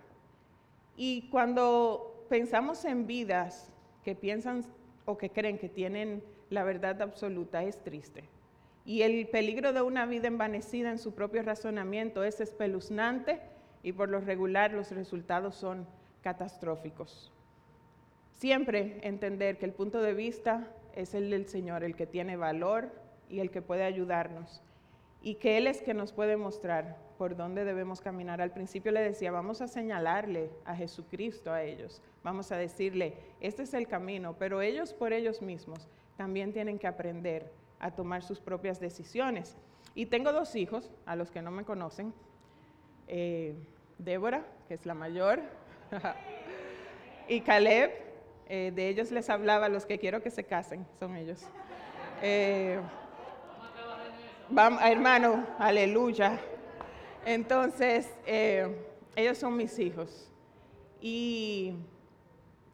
Y 0.96 1.28
cuando 1.28 2.24
pensamos 2.30 2.86
en 2.86 3.06
vidas 3.06 3.70
que 4.02 4.14
piensan 4.14 4.64
o 5.04 5.18
que 5.18 5.28
creen 5.28 5.58
que 5.58 5.68
tienen 5.68 6.24
la 6.48 6.64
verdad 6.64 7.02
absoluta, 7.02 7.62
es 7.62 7.78
triste. 7.84 8.24
Y 8.84 9.02
el 9.02 9.28
peligro 9.28 9.72
de 9.72 9.82
una 9.82 10.06
vida 10.06 10.28
envanecida 10.28 10.90
en 10.90 10.98
su 10.98 11.14
propio 11.14 11.42
razonamiento 11.42 12.24
es 12.24 12.40
espeluznante 12.40 13.40
y 13.82 13.92
por 13.92 14.08
lo 14.08 14.20
regular 14.20 14.72
los 14.72 14.90
resultados 14.90 15.54
son 15.54 15.86
catastróficos. 16.22 17.32
Siempre 18.34 18.98
entender 19.02 19.58
que 19.58 19.66
el 19.66 19.72
punto 19.72 20.02
de 20.02 20.14
vista 20.14 20.66
es 20.96 21.14
el 21.14 21.30
del 21.30 21.46
Señor, 21.46 21.84
el 21.84 21.94
que 21.94 22.06
tiene 22.06 22.36
valor 22.36 22.90
y 23.28 23.40
el 23.40 23.50
que 23.50 23.62
puede 23.62 23.84
ayudarnos. 23.84 24.62
Y 25.22 25.36
que 25.36 25.58
Él 25.58 25.68
es 25.68 25.80
que 25.80 25.94
nos 25.94 26.12
puede 26.12 26.36
mostrar 26.36 26.96
por 27.18 27.36
dónde 27.36 27.64
debemos 27.64 28.00
caminar. 28.00 28.40
Al 28.40 28.50
principio 28.50 28.90
le 28.90 29.00
decía, 29.00 29.30
vamos 29.30 29.60
a 29.60 29.68
señalarle 29.68 30.50
a 30.64 30.74
Jesucristo 30.74 31.52
a 31.52 31.62
ellos, 31.62 32.02
vamos 32.24 32.50
a 32.50 32.56
decirle, 32.56 33.14
este 33.40 33.62
es 33.62 33.74
el 33.74 33.86
camino, 33.86 34.34
pero 34.36 34.60
ellos 34.60 34.92
por 34.92 35.12
ellos 35.12 35.40
mismos 35.40 35.88
también 36.16 36.52
tienen 36.52 36.80
que 36.80 36.88
aprender 36.88 37.52
a 37.82 37.90
tomar 37.90 38.22
sus 38.22 38.40
propias 38.40 38.80
decisiones. 38.80 39.58
Y 39.94 40.06
tengo 40.06 40.32
dos 40.32 40.56
hijos, 40.56 40.90
a 41.04 41.16
los 41.16 41.30
que 41.30 41.42
no 41.42 41.50
me 41.50 41.64
conocen, 41.64 42.14
eh, 43.08 43.54
Débora, 43.98 44.46
que 44.66 44.74
es 44.74 44.86
la 44.86 44.94
mayor, 44.94 45.42
y 47.28 47.42
Caleb, 47.42 47.90
eh, 48.48 48.72
de 48.74 48.88
ellos 48.88 49.10
les 49.10 49.28
hablaba, 49.28 49.68
los 49.68 49.84
que 49.84 49.98
quiero 49.98 50.22
que 50.22 50.30
se 50.30 50.44
casen, 50.44 50.86
son 50.98 51.16
ellos. 51.16 51.42
Eh, 52.22 52.80
vamos, 54.48 54.80
hermano, 54.82 55.46
aleluya. 55.58 56.38
Entonces, 57.26 58.08
eh, 58.26 58.74
ellos 59.16 59.38
son 59.38 59.56
mis 59.56 59.78
hijos. 59.78 60.30
Y 61.00 61.74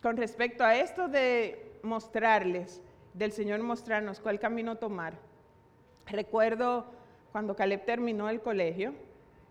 con 0.03 0.17
respecto 0.17 0.65
a 0.65 0.77
esto 0.77 1.09
de 1.09 1.79
mostrarles, 1.83 2.83
del 3.15 3.33
Señor 3.33 3.61
mostrarnos 3.63 4.21
cuál 4.21 4.39
camino 4.39 4.77
tomar, 4.77 5.15
recuerdo 6.07 6.87
cuando 7.33 7.57
Caleb 7.57 7.85
terminó 7.85 8.29
el 8.31 8.41
colegio, 8.41 8.95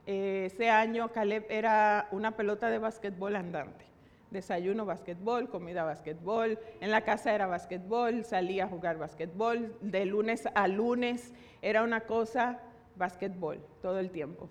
ese 0.05 0.69
año 0.69 1.11
Caleb 1.11 1.45
era 1.49 2.07
una 2.11 2.35
pelota 2.35 2.69
de 2.69 2.79
básquetbol 2.79 3.35
andante. 3.35 3.85
Desayuno 4.31 4.85
basquetbol, 4.85 5.49
comida 5.49 5.83
basquetbol, 5.83 6.59
en 6.81 6.91
la 6.91 7.01
casa 7.01 7.33
era 7.33 7.47
basquetbol, 7.47 8.25
salía 8.25 8.65
a 8.65 8.67
jugar 8.67 8.97
basquetbol, 8.97 9.77
de 9.81 10.05
lunes 10.05 10.47
a 10.53 10.67
lunes 10.67 11.33
era 11.61 11.83
una 11.83 12.01
cosa 12.01 12.59
basquetbol 12.95 13.59
todo 13.81 13.99
el 13.99 14.11
tiempo. 14.11 14.49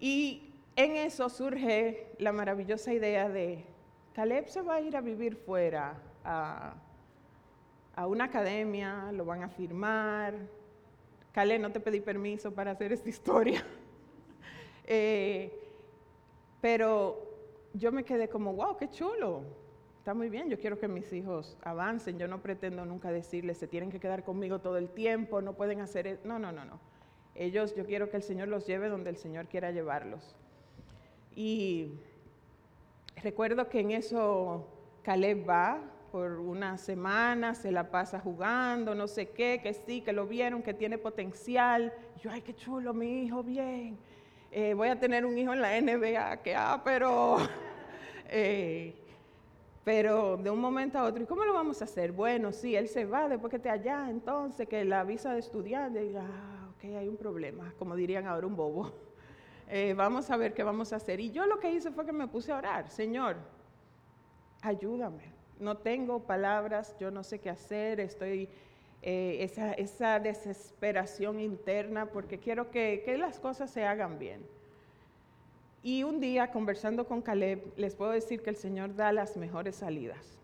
Y 0.00 0.54
en 0.74 0.96
eso 0.96 1.28
surge 1.28 2.08
la 2.18 2.32
maravillosa 2.32 2.92
idea 2.92 3.28
de, 3.28 3.64
Caleb 4.14 4.48
se 4.48 4.62
va 4.62 4.76
a 4.76 4.80
ir 4.80 4.96
a 4.96 5.00
vivir 5.00 5.36
fuera, 5.36 5.94
una 8.04 8.24
academia, 8.24 9.10
lo 9.12 9.24
van 9.24 9.42
a 9.42 9.48
firmar. 9.48 10.34
Caleb, 11.32 11.60
no 11.60 11.72
te 11.72 11.80
pedí 11.80 12.00
permiso 12.00 12.52
para 12.52 12.72
hacer 12.72 12.92
esta 12.92 13.08
historia. 13.08 13.64
Eh, 14.88 15.50
pero 16.60 17.20
yo 17.74 17.90
me 17.90 18.04
quedé 18.04 18.28
como, 18.28 18.52
wow, 18.54 18.76
qué 18.76 18.88
chulo. 18.88 19.42
Está 19.98 20.14
muy 20.14 20.28
bien, 20.28 20.48
yo 20.48 20.60
quiero 20.60 20.78
que 20.78 20.86
mis 20.86 21.12
hijos 21.12 21.58
avancen. 21.64 22.20
Yo 22.20 22.28
no 22.28 22.40
pretendo 22.40 22.84
nunca 22.84 23.10
decirles, 23.10 23.58
se 23.58 23.66
tienen 23.66 23.90
que 23.90 23.98
quedar 23.98 24.22
conmigo 24.22 24.60
todo 24.60 24.76
el 24.76 24.88
tiempo, 24.88 25.42
no 25.42 25.54
pueden 25.54 25.80
hacer 25.80 26.06
eso. 26.06 26.20
No, 26.24 26.38
no, 26.38 26.52
no, 26.52 26.64
no. 26.64 26.78
Ellos, 27.34 27.74
yo 27.74 27.84
quiero 27.84 28.08
que 28.10 28.16
el 28.16 28.22
Señor 28.22 28.46
los 28.46 28.64
lleve 28.64 28.88
donde 28.88 29.10
el 29.10 29.16
Señor 29.16 29.48
quiera 29.48 29.72
llevarlos. 29.72 30.36
Y 31.34 31.90
recuerdo 33.22 33.68
que 33.68 33.80
en 33.80 33.90
eso 33.90 34.68
Caleb 35.02 35.48
va 35.48 35.80
por 36.16 36.40
una 36.40 36.78
semana, 36.78 37.54
se 37.54 37.70
la 37.70 37.90
pasa 37.90 38.18
jugando, 38.18 38.94
no 38.94 39.06
sé 39.06 39.28
qué, 39.28 39.60
que 39.62 39.74
sí, 39.74 40.00
que 40.00 40.14
lo 40.14 40.26
vieron, 40.26 40.62
que 40.62 40.72
tiene 40.72 40.96
potencial. 40.96 41.92
Yo, 42.22 42.30
ay, 42.30 42.40
qué 42.40 42.54
chulo, 42.54 42.94
mi 42.94 43.24
hijo, 43.24 43.42
bien. 43.42 43.98
Eh, 44.50 44.72
voy 44.72 44.88
a 44.88 44.98
tener 44.98 45.26
un 45.26 45.36
hijo 45.36 45.52
en 45.52 45.60
la 45.60 45.78
NBA, 45.78 46.38
que 46.38 46.56
ah, 46.56 46.80
pero, 46.82 47.36
eh, 48.30 48.94
pero 49.84 50.38
de 50.38 50.48
un 50.48 50.58
momento 50.58 50.98
a 50.98 51.04
otro, 51.04 51.22
¿y 51.22 51.26
cómo 51.26 51.44
lo 51.44 51.52
vamos 51.52 51.82
a 51.82 51.84
hacer? 51.84 52.12
Bueno, 52.12 52.50
sí, 52.50 52.74
él 52.74 52.88
se 52.88 53.04
va 53.04 53.28
después 53.28 53.50
que 53.50 53.58
esté 53.58 53.68
allá, 53.68 54.08
entonces 54.08 54.66
que 54.66 54.86
la 54.86 55.04
visa 55.04 55.34
de 55.34 55.40
estudiante, 55.40 56.14
ah, 56.18 56.70
ok, 56.78 56.96
hay 56.96 57.08
un 57.08 57.18
problema, 57.18 57.74
como 57.78 57.94
dirían 57.94 58.26
ahora 58.26 58.46
un 58.46 58.56
bobo. 58.56 58.90
Eh, 59.68 59.92
vamos 59.94 60.30
a 60.30 60.38
ver 60.38 60.54
qué 60.54 60.62
vamos 60.62 60.94
a 60.94 60.96
hacer. 60.96 61.20
Y 61.20 61.30
yo 61.30 61.44
lo 61.44 61.60
que 61.60 61.70
hice 61.70 61.90
fue 61.90 62.06
que 62.06 62.12
me 62.14 62.26
puse 62.26 62.52
a 62.52 62.56
orar, 62.56 62.88
Señor, 62.88 63.36
ayúdame. 64.62 65.35
No 65.58 65.76
tengo 65.78 66.20
palabras, 66.20 66.96
yo 66.98 67.10
no 67.10 67.24
sé 67.24 67.38
qué 67.40 67.50
hacer, 67.50 68.00
estoy 68.00 68.48
eh, 69.02 69.50
esa, 69.78 70.18
desesperación 70.20 71.40
interna 71.40 72.06
porque 72.06 72.38
quiero 72.38 72.70
que, 72.70 73.02
que 73.04 73.16
las 73.16 73.38
cosas 73.38 73.70
se 73.70 73.84
hagan 73.84 74.18
bien. 74.18 74.40
Y 75.82 76.02
un 76.02 76.18
día, 76.18 76.50
conversando 76.50 77.06
con 77.06 77.22
Caleb, 77.22 77.62
les 77.76 77.94
puedo 77.94 78.10
decir 78.10 78.42
que 78.42 78.50
el 78.50 78.56
Señor 78.56 78.96
da 78.96 79.12
las 79.12 79.36
mejores 79.36 79.76
salidas. 79.76 80.36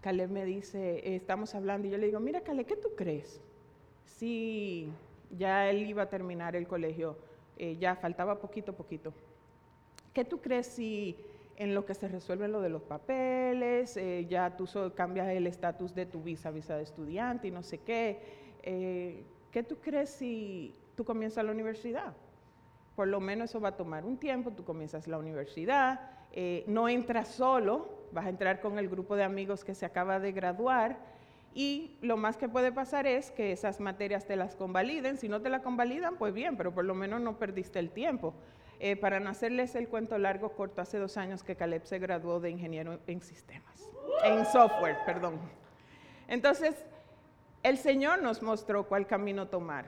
Caleb 0.00 0.30
me 0.30 0.44
dice, 0.44 0.98
eh, 0.98 1.16
estamos 1.16 1.54
hablando, 1.54 1.86
y 1.86 1.90
yo 1.92 1.98
le 1.98 2.06
digo, 2.06 2.20
mira 2.20 2.40
Caleb, 2.40 2.66
¿qué 2.66 2.76
tú 2.76 2.88
crees? 2.96 3.40
Si 4.04 4.90
ya 5.38 5.70
él 5.70 5.88
iba 5.88 6.02
a 6.02 6.08
terminar 6.08 6.56
el 6.56 6.66
colegio, 6.66 7.16
eh, 7.58 7.76
ya 7.78 7.94
faltaba 7.94 8.40
poquito, 8.40 8.72
poquito. 8.72 9.12
¿Qué 10.12 10.24
tú 10.24 10.40
crees 10.40 10.66
si 10.66 11.16
en 11.60 11.74
lo 11.74 11.84
que 11.84 11.94
se 11.94 12.08
resuelve 12.08 12.48
lo 12.48 12.62
de 12.62 12.70
los 12.70 12.82
papeles, 12.82 13.94
eh, 13.98 14.26
ya 14.26 14.56
tú 14.56 14.66
cambias 14.94 15.28
el 15.28 15.46
estatus 15.46 15.94
de 15.94 16.06
tu 16.06 16.22
visa, 16.22 16.50
visa 16.50 16.74
de 16.74 16.82
estudiante 16.82 17.48
y 17.48 17.50
no 17.50 17.62
sé 17.62 17.82
qué. 17.82 18.18
Eh, 18.62 19.24
¿Qué 19.52 19.62
tú 19.62 19.76
crees 19.76 20.08
si 20.08 20.74
tú 20.96 21.04
comienzas 21.04 21.44
la 21.44 21.52
universidad? 21.52 22.14
Por 22.96 23.08
lo 23.08 23.20
menos 23.20 23.50
eso 23.50 23.60
va 23.60 23.68
a 23.68 23.76
tomar 23.76 24.06
un 24.06 24.16
tiempo, 24.16 24.52
tú 24.52 24.64
comienzas 24.64 25.06
la 25.06 25.18
universidad, 25.18 26.00
eh, 26.32 26.64
no 26.66 26.88
entras 26.88 27.28
solo, 27.28 28.06
vas 28.10 28.24
a 28.24 28.30
entrar 28.30 28.62
con 28.62 28.78
el 28.78 28.88
grupo 28.88 29.14
de 29.14 29.24
amigos 29.24 29.62
que 29.62 29.74
se 29.74 29.84
acaba 29.84 30.18
de 30.18 30.32
graduar 30.32 30.98
y 31.52 31.98
lo 32.00 32.16
más 32.16 32.38
que 32.38 32.48
puede 32.48 32.72
pasar 32.72 33.06
es 33.06 33.30
que 33.30 33.52
esas 33.52 33.80
materias 33.80 34.24
te 34.26 34.34
las 34.34 34.56
convaliden. 34.56 35.18
Si 35.18 35.28
no 35.28 35.42
te 35.42 35.50
la 35.50 35.60
convalidan, 35.60 36.16
pues 36.16 36.32
bien, 36.32 36.56
pero 36.56 36.72
por 36.72 36.86
lo 36.86 36.94
menos 36.94 37.20
no 37.20 37.38
perdiste 37.38 37.78
el 37.78 37.90
tiempo. 37.90 38.32
Eh, 38.82 38.96
para 38.96 39.20
no 39.20 39.28
hacerles 39.28 39.74
el 39.74 39.88
cuento 39.88 40.16
largo, 40.16 40.52
corto, 40.52 40.80
hace 40.80 40.96
dos 40.96 41.18
años 41.18 41.42
que 41.42 41.54
Caleb 41.54 41.84
se 41.84 41.98
graduó 41.98 42.40
de 42.40 42.48
ingeniero 42.48 42.98
en 43.06 43.20
sistemas, 43.20 43.86
en 44.24 44.46
software, 44.46 44.96
perdón. 45.04 45.38
Entonces, 46.28 46.74
el 47.62 47.76
Señor 47.76 48.22
nos 48.22 48.42
mostró 48.42 48.88
cuál 48.88 49.06
camino 49.06 49.48
tomar. 49.48 49.84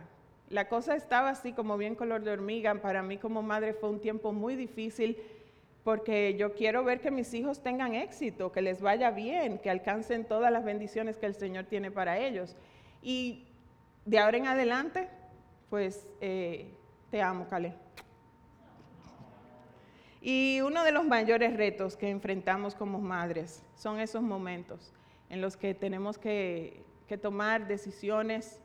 La 0.51 0.69
cosa 0.69 0.95
estaba 0.95 1.31
así 1.31 1.55
como 1.55 1.79
bien 1.79 1.95
color 1.95 2.23
de 2.23 2.33
hormiga. 2.33 2.75
Para 2.75 3.03
mí 3.03 3.17
como 3.17 3.43
madre 3.43 3.73
fue 3.73 3.89
un 3.89 3.99
tiempo 3.99 4.35
muy 4.35 4.57
difícil 4.57 5.17
porque 5.85 6.37
yo 6.37 6.53
quiero 6.53 6.85
ver 6.85 7.01
que 7.01 7.11
mis 7.11 7.33
hijos 7.33 7.63
tengan 7.63 7.95
éxito, 7.95 8.53
que 8.53 8.61
les 8.61 8.83
vaya 8.83 9.11
bien, 9.11 9.59
que 9.59 9.71
alcancen 9.71 10.27
todas 10.27 10.53
las 10.53 10.65
bendiciones 10.65 11.17
que 11.17 11.25
el 11.25 11.35
Señor 11.35 11.65
tiene 11.65 11.91
para 11.91 12.19
ellos. 12.19 12.57
Y 13.01 13.47
de 14.05 14.19
ahora 14.19 14.37
en 14.37 14.47
adelante, 14.47 15.09
pues 15.71 16.07
eh, 16.21 16.75
te 17.11 17.23
amo, 17.23 17.49
Cale. 17.49 17.75
Y 20.23 20.61
uno 20.61 20.85
de 20.85 20.93
los 20.93 21.05
mayores 21.05 21.57
retos 21.57 21.97
que 21.97 22.09
enfrentamos 22.09 22.77
como 22.77 23.01
madres 23.01 23.65
son 23.75 23.99
esos 23.99 24.23
momentos 24.23 24.95
en 25.29 25.41
los 25.41 25.57
que 25.57 25.75
tenemos 25.75 26.17
que, 26.17 26.85
que 27.09 27.19
tomar 27.19 27.67
decisiones 27.67 28.61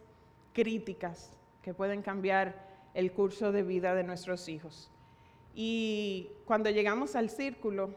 críticas 0.53 1.35
que 1.63 1.73
pueden 1.73 2.03
cambiar 2.03 2.67
el 2.93 3.11
curso 3.11 3.51
de 3.51 3.63
vida 3.63 3.95
de 3.95 4.03
nuestros 4.03 4.47
hijos. 4.47 4.91
Y 5.55 6.29
cuando 6.45 6.69
llegamos 6.69 7.15
al 7.15 7.31
círculo 7.31 7.89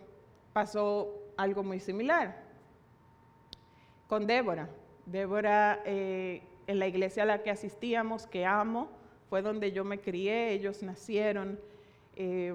pasó 0.54 1.14
algo 1.36 1.62
muy 1.62 1.80
similar 1.80 2.42
con 4.06 4.26
Débora. 4.26 4.70
Débora, 5.04 5.82
eh, 5.84 6.42
en 6.66 6.78
la 6.78 6.86
iglesia 6.86 7.24
a 7.24 7.26
la 7.26 7.42
que 7.42 7.50
asistíamos, 7.50 8.26
que 8.26 8.46
amo, 8.46 8.88
fue 9.28 9.42
donde 9.42 9.72
yo 9.72 9.84
me 9.84 10.00
crié, 10.00 10.52
ellos 10.52 10.82
nacieron. 10.82 11.60
Eh, 12.16 12.54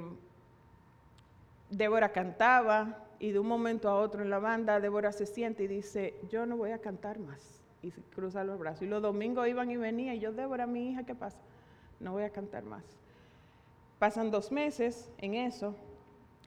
Débora 1.70 2.12
cantaba 2.12 3.06
y 3.20 3.32
de 3.32 3.40
un 3.40 3.48
momento 3.48 3.90
a 3.90 3.96
otro 3.96 4.22
en 4.22 4.30
la 4.30 4.40
banda, 4.40 4.80
Débora 4.80 5.12
se 5.12 5.26
siente 5.26 5.64
y 5.64 5.68
dice, 5.68 6.16
yo 6.30 6.46
no 6.46 6.58
voy 6.58 6.72
a 6.72 6.80
cantar 6.80 7.20
más. 7.20 7.62
Y 7.82 7.92
se 7.92 8.02
cruza 8.02 8.44
los 8.44 8.60
brazos. 8.60 8.84
Y 8.84 8.88
los 8.88 9.02
domingos 9.02 9.48
iban 9.48 9.70
y 9.70 9.78
venían 9.78 10.16
y 10.16 10.20
yo, 10.20 10.32
Débora, 10.32 10.68
mi 10.68 10.90
hija, 10.90 11.04
¿qué 11.04 11.16
pasa? 11.16 11.38
No 12.00 12.14
voy 12.14 12.24
a 12.24 12.30
cantar 12.30 12.64
más. 12.64 12.84
Pasan 14.00 14.32
dos 14.32 14.52
meses 14.52 15.10
en 15.18 15.36
eso 15.36 15.76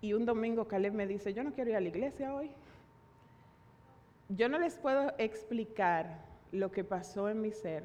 y 0.00 0.12
un 0.12 0.24
domingo 0.24 0.68
Caleb 0.68 0.94
me 0.94 1.06
dice, 1.06 1.32
yo 1.32 1.42
no 1.42 1.52
quiero 1.52 1.70
ir 1.70 1.76
a 1.76 1.80
la 1.80 1.88
iglesia 1.88 2.34
hoy. 2.34 2.50
Yo 4.28 4.48
no 4.48 4.58
les 4.58 4.76
puedo 4.76 5.12
explicar 5.18 6.24
lo 6.52 6.70
que 6.70 6.84
pasó 6.84 7.28
en 7.28 7.40
mi 7.40 7.52
ser, 7.52 7.84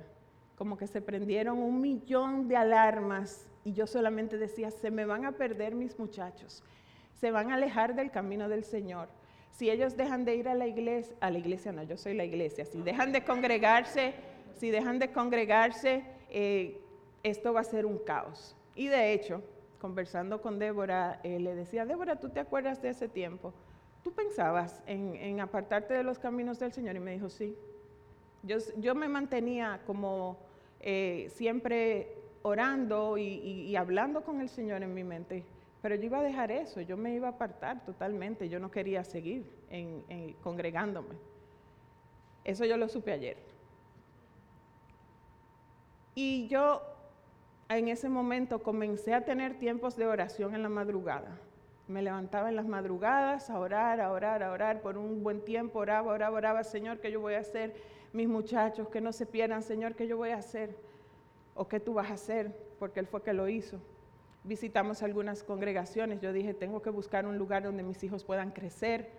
como 0.57 0.77
que 0.77 0.87
se 0.87 1.01
prendieron 1.01 1.59
un 1.59 1.81
millón 1.81 2.47
de 2.47 2.57
alarmas 2.57 3.47
y 3.63 3.73
yo 3.73 3.87
solamente 3.87 4.37
decía, 4.37 4.69
se 4.71 4.91
me 4.91 5.05
van 5.05 5.25
a 5.25 5.31
perder 5.33 5.73
mis 5.73 5.97
muchachos, 5.97 6.61
se 7.23 7.31
van 7.31 7.51
a 7.51 7.53
alejar 7.53 7.95
del 7.95 8.11
camino 8.11 8.49
del 8.49 8.65
Señor. 8.65 9.07
Si 9.49 9.69
ellos 9.69 9.95
dejan 9.95 10.25
de 10.25 10.35
ir 10.35 10.49
a 10.49 10.55
la 10.55 10.67
iglesia, 10.67 11.15
a 11.21 11.31
la 11.31 11.37
iglesia 11.37 11.71
no, 11.71 11.81
yo 11.83 11.95
soy 11.95 12.15
la 12.15 12.25
iglesia, 12.25 12.65
si 12.65 12.81
dejan 12.81 13.13
de 13.13 13.23
congregarse, 13.23 14.13
si 14.55 14.71
dejan 14.71 14.99
de 14.99 15.13
congregarse, 15.13 16.03
eh, 16.29 16.81
esto 17.23 17.53
va 17.53 17.61
a 17.61 17.63
ser 17.63 17.85
un 17.85 17.97
caos. 17.99 18.57
Y 18.75 18.87
de 18.87 19.13
hecho, 19.13 19.41
conversando 19.79 20.41
con 20.41 20.59
Débora, 20.59 21.21
eh, 21.23 21.39
le 21.39 21.55
decía, 21.55 21.85
Débora, 21.85 22.17
¿tú 22.17 22.27
te 22.27 22.41
acuerdas 22.41 22.81
de 22.81 22.89
ese 22.89 23.07
tiempo? 23.07 23.53
¿Tú 24.03 24.11
pensabas 24.11 24.83
en, 24.85 25.39
apartarte 25.39 25.93
de 25.93 26.03
los 26.03 26.19
caminos 26.19 26.59
del 26.59 26.73
Señor? 26.73 26.97
Y 26.97 26.99
me 26.99 27.13
dijo, 27.13 27.29
sí. 27.29 27.55
Yo, 28.41 28.57
yo 28.79 28.95
me 28.95 29.07
mantenía 29.07 29.79
como 29.87 30.39
eh, 30.81 31.31
siempre 31.33 32.17
orando 32.41 33.17
y, 33.17 33.73
hablando 33.77 34.25
con 34.25 34.41
el 34.41 34.49
Señor 34.49 34.83
en 34.83 34.93
mi 34.93 35.05
mente, 35.05 35.45
pero 35.83 35.95
yo 35.95 36.05
iba 36.05 36.19
a 36.19 36.23
dejar 36.23 36.49
eso, 36.49 36.79
yo 36.79 36.95
me 36.95 37.13
iba 37.13 37.27
a 37.27 37.31
apartar 37.31 37.83
totalmente, 37.83 38.47
yo 38.47 38.57
no 38.57 38.71
quería 38.71 39.03
seguir 39.03 39.43
congregándome. 40.41 41.15
Eso 42.45 42.63
yo 42.63 42.77
lo 42.77 42.88
supe 42.88 43.12
ayer. 43.12 43.36
Y 46.15 46.47
yo 46.47 46.81
en 47.67 47.89
ese 47.89 48.08
momento 48.08 48.63
comencé 48.63 49.13
a 49.13 49.25
tener 49.25 49.60
tiempos 49.60 49.97
de 49.97 50.08
oración 50.08 50.55
en 50.55 50.63
la 50.63 50.69
madrugada. 50.69 51.38
Me 51.89 52.01
levantaba 52.01 52.47
en 52.47 52.55
las 52.55 52.65
madrugadas 52.65 53.49
a 53.49 53.60
orar, 53.60 53.99
a 53.99 54.10
orar, 54.13 54.41
a 54.41 54.53
orar. 54.53 54.81
Por 54.81 54.97
un 54.97 55.21
buen 55.21 55.41
tiempo 55.41 55.79
oraba, 55.79 56.13
oraba, 56.13 56.38
oraba, 56.38 56.63
Señor, 56.63 57.01
¿qué 57.01 57.12
yo 57.12 57.19
voy 57.19 57.34
a 57.34 57.39
hacer? 57.39 57.75
Mis 58.13 58.29
muchachos, 58.29 58.88
que 58.88 59.01
no 59.01 59.12
se 59.12 59.25
pierdan, 59.25 59.62
Señor, 59.62 59.95
¿qué 59.95 60.08
yo 60.08 60.15
voy 60.15 60.29
a 60.29 60.38
hacer? 60.38 60.77
¿O 61.55 61.67
qué 61.67 61.81
tú 61.81 61.93
vas 61.93 62.10
a 62.10 62.13
hacer? 62.13 62.55
Porque 62.79 63.01
Él 63.01 63.08
fue 63.08 63.21
que 63.21 63.34
lo 63.34 63.49
hizo. 63.49 63.81
Visitamos 64.43 65.03
algunas 65.03 65.43
congregaciones. 65.43 66.19
Yo 66.21 66.34
dije, 66.34 66.53
tengo 66.53 66.82
que 66.82 66.89
buscar 66.89 67.25
un 67.25 67.38
lugar 67.38 67.63
donde 67.63 67.84
mis 67.84 68.03
hijos 68.03 68.23
puedan 68.23 68.51
crecer. 68.51 69.10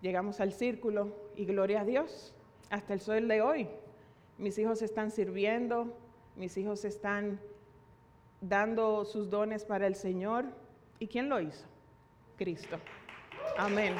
Llegamos 0.00 0.40
al 0.40 0.52
círculo 0.52 1.14
y 1.36 1.44
gloria 1.46 1.82
a 1.82 1.84
Dios, 1.84 2.34
hasta 2.70 2.94
el 2.94 3.00
sol 3.00 3.28
de 3.28 3.40
hoy. 3.40 3.68
Mis 4.38 4.58
hijos 4.58 4.82
están 4.82 5.10
sirviendo, 5.10 5.96
mis 6.36 6.56
hijos 6.58 6.84
están 6.84 7.40
dando 8.40 9.04
sus 9.04 9.30
dones 9.30 9.64
para 9.64 9.86
el 9.86 9.94
Señor. 9.94 10.46
¿Y 10.98 11.06
quién 11.06 11.28
lo 11.28 11.40
hizo? 11.40 11.66
Cristo. 12.36 12.78
Amén. 13.56 13.94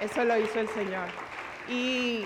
Eso 0.00 0.24
lo 0.24 0.36
hizo 0.38 0.60
el 0.60 0.68
Señor. 0.68 1.08
Y 1.68 2.24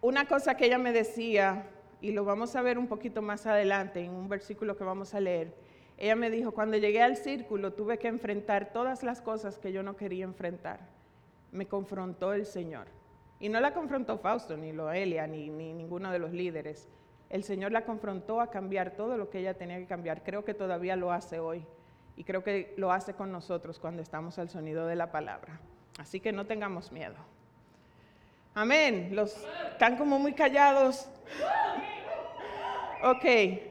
una 0.00 0.26
cosa 0.26 0.56
que 0.56 0.66
ella 0.66 0.78
me 0.78 0.92
decía, 0.92 1.66
y 2.00 2.12
lo 2.12 2.24
vamos 2.24 2.54
a 2.56 2.62
ver 2.62 2.78
un 2.78 2.86
poquito 2.86 3.22
más 3.22 3.46
adelante 3.46 4.00
en 4.00 4.12
un 4.12 4.28
versículo 4.28 4.76
que 4.76 4.84
vamos 4.84 5.14
a 5.14 5.20
leer, 5.20 5.54
ella 5.98 6.14
me 6.14 6.30
dijo, 6.30 6.52
cuando 6.52 6.76
llegué 6.76 7.02
al 7.02 7.16
círculo 7.16 7.72
tuve 7.72 7.98
que 7.98 8.06
enfrentar 8.06 8.72
todas 8.72 9.02
las 9.02 9.20
cosas 9.20 9.58
que 9.58 9.72
yo 9.72 9.82
no 9.82 9.96
quería 9.96 10.24
enfrentar. 10.24 10.78
Me 11.50 11.66
confrontó 11.66 12.32
el 12.34 12.46
Señor. 12.46 12.86
Y 13.40 13.48
no 13.48 13.58
la 13.58 13.74
confrontó 13.74 14.18
Fausto, 14.18 14.56
ni 14.56 14.72
Loelia, 14.72 15.26
ni, 15.26 15.50
ni 15.50 15.72
ninguno 15.72 16.12
de 16.12 16.20
los 16.20 16.32
líderes. 16.32 16.88
El 17.30 17.42
Señor 17.42 17.72
la 17.72 17.84
confrontó 17.84 18.40
a 18.40 18.50
cambiar 18.50 18.92
todo 18.92 19.16
lo 19.16 19.28
que 19.28 19.40
ella 19.40 19.54
tenía 19.54 19.78
que 19.78 19.86
cambiar. 19.86 20.22
Creo 20.22 20.44
que 20.44 20.54
todavía 20.54 20.94
lo 20.94 21.10
hace 21.10 21.40
hoy. 21.40 21.64
Y 22.16 22.22
creo 22.22 22.44
que 22.44 22.74
lo 22.76 22.92
hace 22.92 23.14
con 23.14 23.32
nosotros 23.32 23.80
cuando 23.80 24.00
estamos 24.00 24.38
al 24.38 24.48
sonido 24.50 24.86
de 24.86 24.94
la 24.94 25.10
palabra. 25.10 25.60
Así 25.98 26.20
que 26.20 26.32
no 26.32 26.46
tengamos 26.46 26.92
miedo. 26.92 27.16
Amén. 28.54 29.10
Los 29.12 29.36
están 29.72 29.96
como 29.96 30.18
muy 30.18 30.32
callados. 30.32 31.08
Ok, 33.04 33.24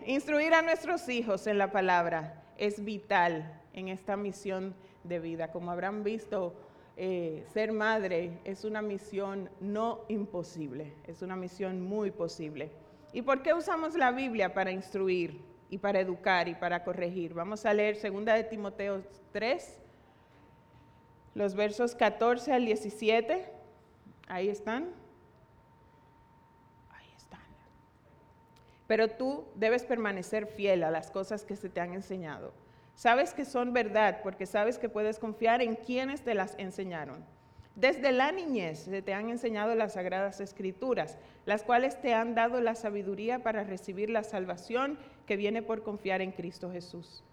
instruir 0.05 0.53
a 0.53 0.61
nuestros 0.61 1.09
hijos 1.09 1.47
en 1.47 1.57
la 1.57 1.71
palabra 1.71 2.43
es 2.57 2.83
vital 2.83 3.61
en 3.73 3.89
esta 3.89 4.15
misión 4.15 4.73
de 5.03 5.19
vida. 5.19 5.51
Como 5.51 5.71
habrán 5.71 6.03
visto, 6.03 6.55
eh, 6.95 7.45
ser 7.53 7.73
madre 7.73 8.39
es 8.45 8.63
una 8.63 8.81
misión 8.81 9.49
no 9.59 10.05
imposible, 10.07 10.93
es 11.05 11.21
una 11.21 11.35
misión 11.35 11.81
muy 11.81 12.11
posible. 12.11 12.71
¿Y 13.13 13.21
por 13.21 13.41
qué 13.41 13.53
usamos 13.53 13.95
la 13.95 14.11
Biblia 14.11 14.53
para 14.53 14.71
instruir 14.71 15.41
y 15.69 15.77
para 15.77 15.99
educar 15.99 16.47
y 16.47 16.55
para 16.55 16.83
corregir? 16.83 17.33
Vamos 17.33 17.65
a 17.65 17.73
leer 17.73 17.97
2 18.01 18.25
de 18.25 18.43
Timoteo 18.45 19.03
3, 19.31 19.79
los 21.35 21.53
versos 21.53 21.95
14 21.95 22.53
al 22.53 22.65
17. 22.65 23.56
Ahí 24.27 24.49
están. 24.49 24.89
Ahí 26.89 27.09
están. 27.15 27.41
Pero 28.87 29.07
tú 29.09 29.45
debes 29.55 29.83
permanecer 29.83 30.47
fiel 30.47 30.83
a 30.83 30.91
las 30.91 31.09
cosas 31.11 31.45
que 31.45 31.55
se 31.55 31.69
te 31.69 31.79
han 31.79 31.93
enseñado 31.93 32.53
Sabes 32.97 33.35
que 33.35 33.45
son 33.45 33.73
verdad 33.73 34.21
porque 34.23 34.47
sabes 34.47 34.79
que 34.79 34.89
puedes 34.89 35.19
confiar 35.19 35.61
en 35.61 35.75
quienes 35.75 36.23
te 36.23 36.33
las 36.33 36.55
enseñaron. 36.57 37.23
Desde 37.75 38.11
la 38.11 38.31
niñez 38.31 38.79
se 38.79 39.03
te 39.03 39.13
han 39.13 39.29
enseñado 39.29 39.75
las 39.75 39.93
sagradas 39.93 40.39
escrituras, 40.39 41.19
las 41.45 41.61
cuales 41.61 42.01
te 42.01 42.15
han 42.15 42.33
dado 42.33 42.59
la 42.59 42.73
sabiduría 42.73 43.43
para 43.43 43.63
recibir 43.63 44.09
la 44.09 44.23
salvación 44.23 44.97
que 45.27 45.37
viene 45.37 45.61
por 45.61 45.83
confiar 45.83 46.23
en 46.23 46.31
Cristo 46.31 46.71
Jesús. 46.71 47.23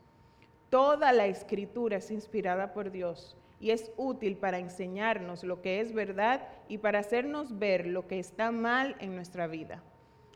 Toda 0.68 1.14
la 1.14 1.28
escritura 1.28 1.96
es 1.96 2.10
inspirada 2.10 2.74
por 2.74 2.90
Dios 2.90 3.34
y 3.60 3.70
es 3.70 3.92
útil 3.96 4.36
para 4.36 4.58
enseñarnos 4.58 5.44
lo 5.44 5.62
que 5.62 5.80
es 5.80 5.92
verdad 5.92 6.48
y 6.68 6.78
para 6.78 6.98
hacernos 6.98 7.58
ver 7.58 7.86
lo 7.86 8.06
que 8.06 8.18
está 8.18 8.50
mal 8.50 8.96
en 9.00 9.14
nuestra 9.14 9.46
vida. 9.46 9.82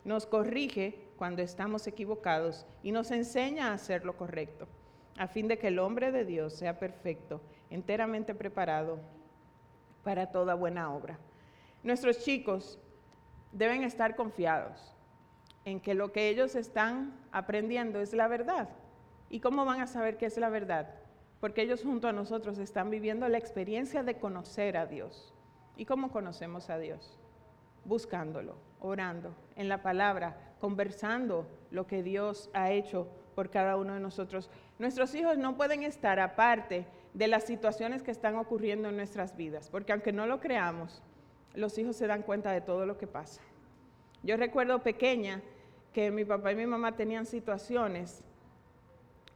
Nos 0.05 0.27
corrige 0.27 1.09
cuando 1.17 1.43
estamos 1.43 1.87
equivocados 1.87 2.67
y 2.83 2.93
nos 2.93 3.11
enseña 3.11 3.69
a 3.69 3.75
hacer 3.75 4.05
lo 4.05 4.17
correcto 4.17 4.69
a 5.19 5.27
fin 5.27 5.49
de 5.49 5.59
que 5.59 5.69
el 5.69 5.81
hombre 5.81 6.13
de 6.13 6.25
Dios 6.25 6.55
sea 6.55 6.79
perfecto, 6.79 7.43
enteramente 7.71 8.35
preparado 8.35 9.01
para 10.05 10.31
toda 10.31 10.55
buena 10.55 10.95
obra. 10.95 11.19
Nuestros 11.83 12.25
chicos 12.25 12.79
deben 13.53 13.83
estar 13.83 14.15
confiados 14.15 14.95
en 15.65 15.81
que 15.81 15.95
lo 15.95 16.13
que 16.13 16.29
ellos 16.29 16.55
están 16.55 17.13
aprendiendo 17.33 18.01
es 18.01 18.15
la 18.15 18.29
verdad. 18.29 18.69
¿Y 19.29 19.41
cómo 19.41 19.65
van 19.65 19.81
a 19.81 19.87
saber 19.89 20.17
qué 20.17 20.27
es 20.27 20.39
la 20.39 20.49
verdad? 20.49 20.95
Porque 21.41 21.63
ellos 21.63 21.83
junto 21.83 22.09
a 22.09 22.13
nosotros 22.13 22.59
están 22.59 22.91
viviendo 22.91 23.29
la 23.29 23.39
experiencia 23.39 24.03
de 24.03 24.19
conocer 24.19 24.77
a 24.77 24.87
Dios. 24.87 25.33
¿Y 25.77 25.85
cómo 25.85 26.11
conocemos 26.11 26.71
a 26.71 26.79
Dios? 26.79 27.19
Buscándolo, 27.85 28.57
orando, 28.81 29.35
en 29.55 29.69
la 29.69 29.83
palabra, 29.83 30.55
conversando 30.61 31.47
lo 31.71 31.87
que 31.87 32.03
Dios 32.03 32.51
ha 32.53 32.73
hecho 32.73 33.07
por 33.35 33.51
cada 33.51 33.77
uno 33.77 33.95
de 33.95 34.01
nosotros. 34.01 34.51
Nuestros 34.81 35.15
hijos 35.15 35.39
no 35.39 35.57
pueden 35.57 35.85
estar 35.85 36.19
aparte 36.19 36.87
de 37.15 37.29
las 37.29 37.45
situaciones 37.45 38.03
que 38.03 38.11
están 38.11 38.35
ocurriendo 38.37 38.89
en 38.89 38.97
nuestras 38.97 39.37
vidas, 39.37 39.71
porque 39.71 39.93
aunque 39.93 40.13
no 40.13 40.27
lo 40.27 40.41
creamos, 40.41 41.03
los 41.55 41.79
hijos 41.79 41.97
se 41.97 42.07
dan 42.07 42.23
cuenta 42.23 42.51
de 42.51 42.61
todo 42.61 42.85
lo 42.85 42.99
que 42.99 43.07
pasa. 43.07 43.41
Yo 44.23 44.37
recuerdo 44.37 44.83
pequeña 44.83 45.41
que 45.93 46.11
mi 46.11 46.25
papá 46.25 46.53
y 46.53 46.57
mi 46.57 46.67
mamá 46.67 46.97
tenían 46.97 47.27
situaciones 47.27 48.25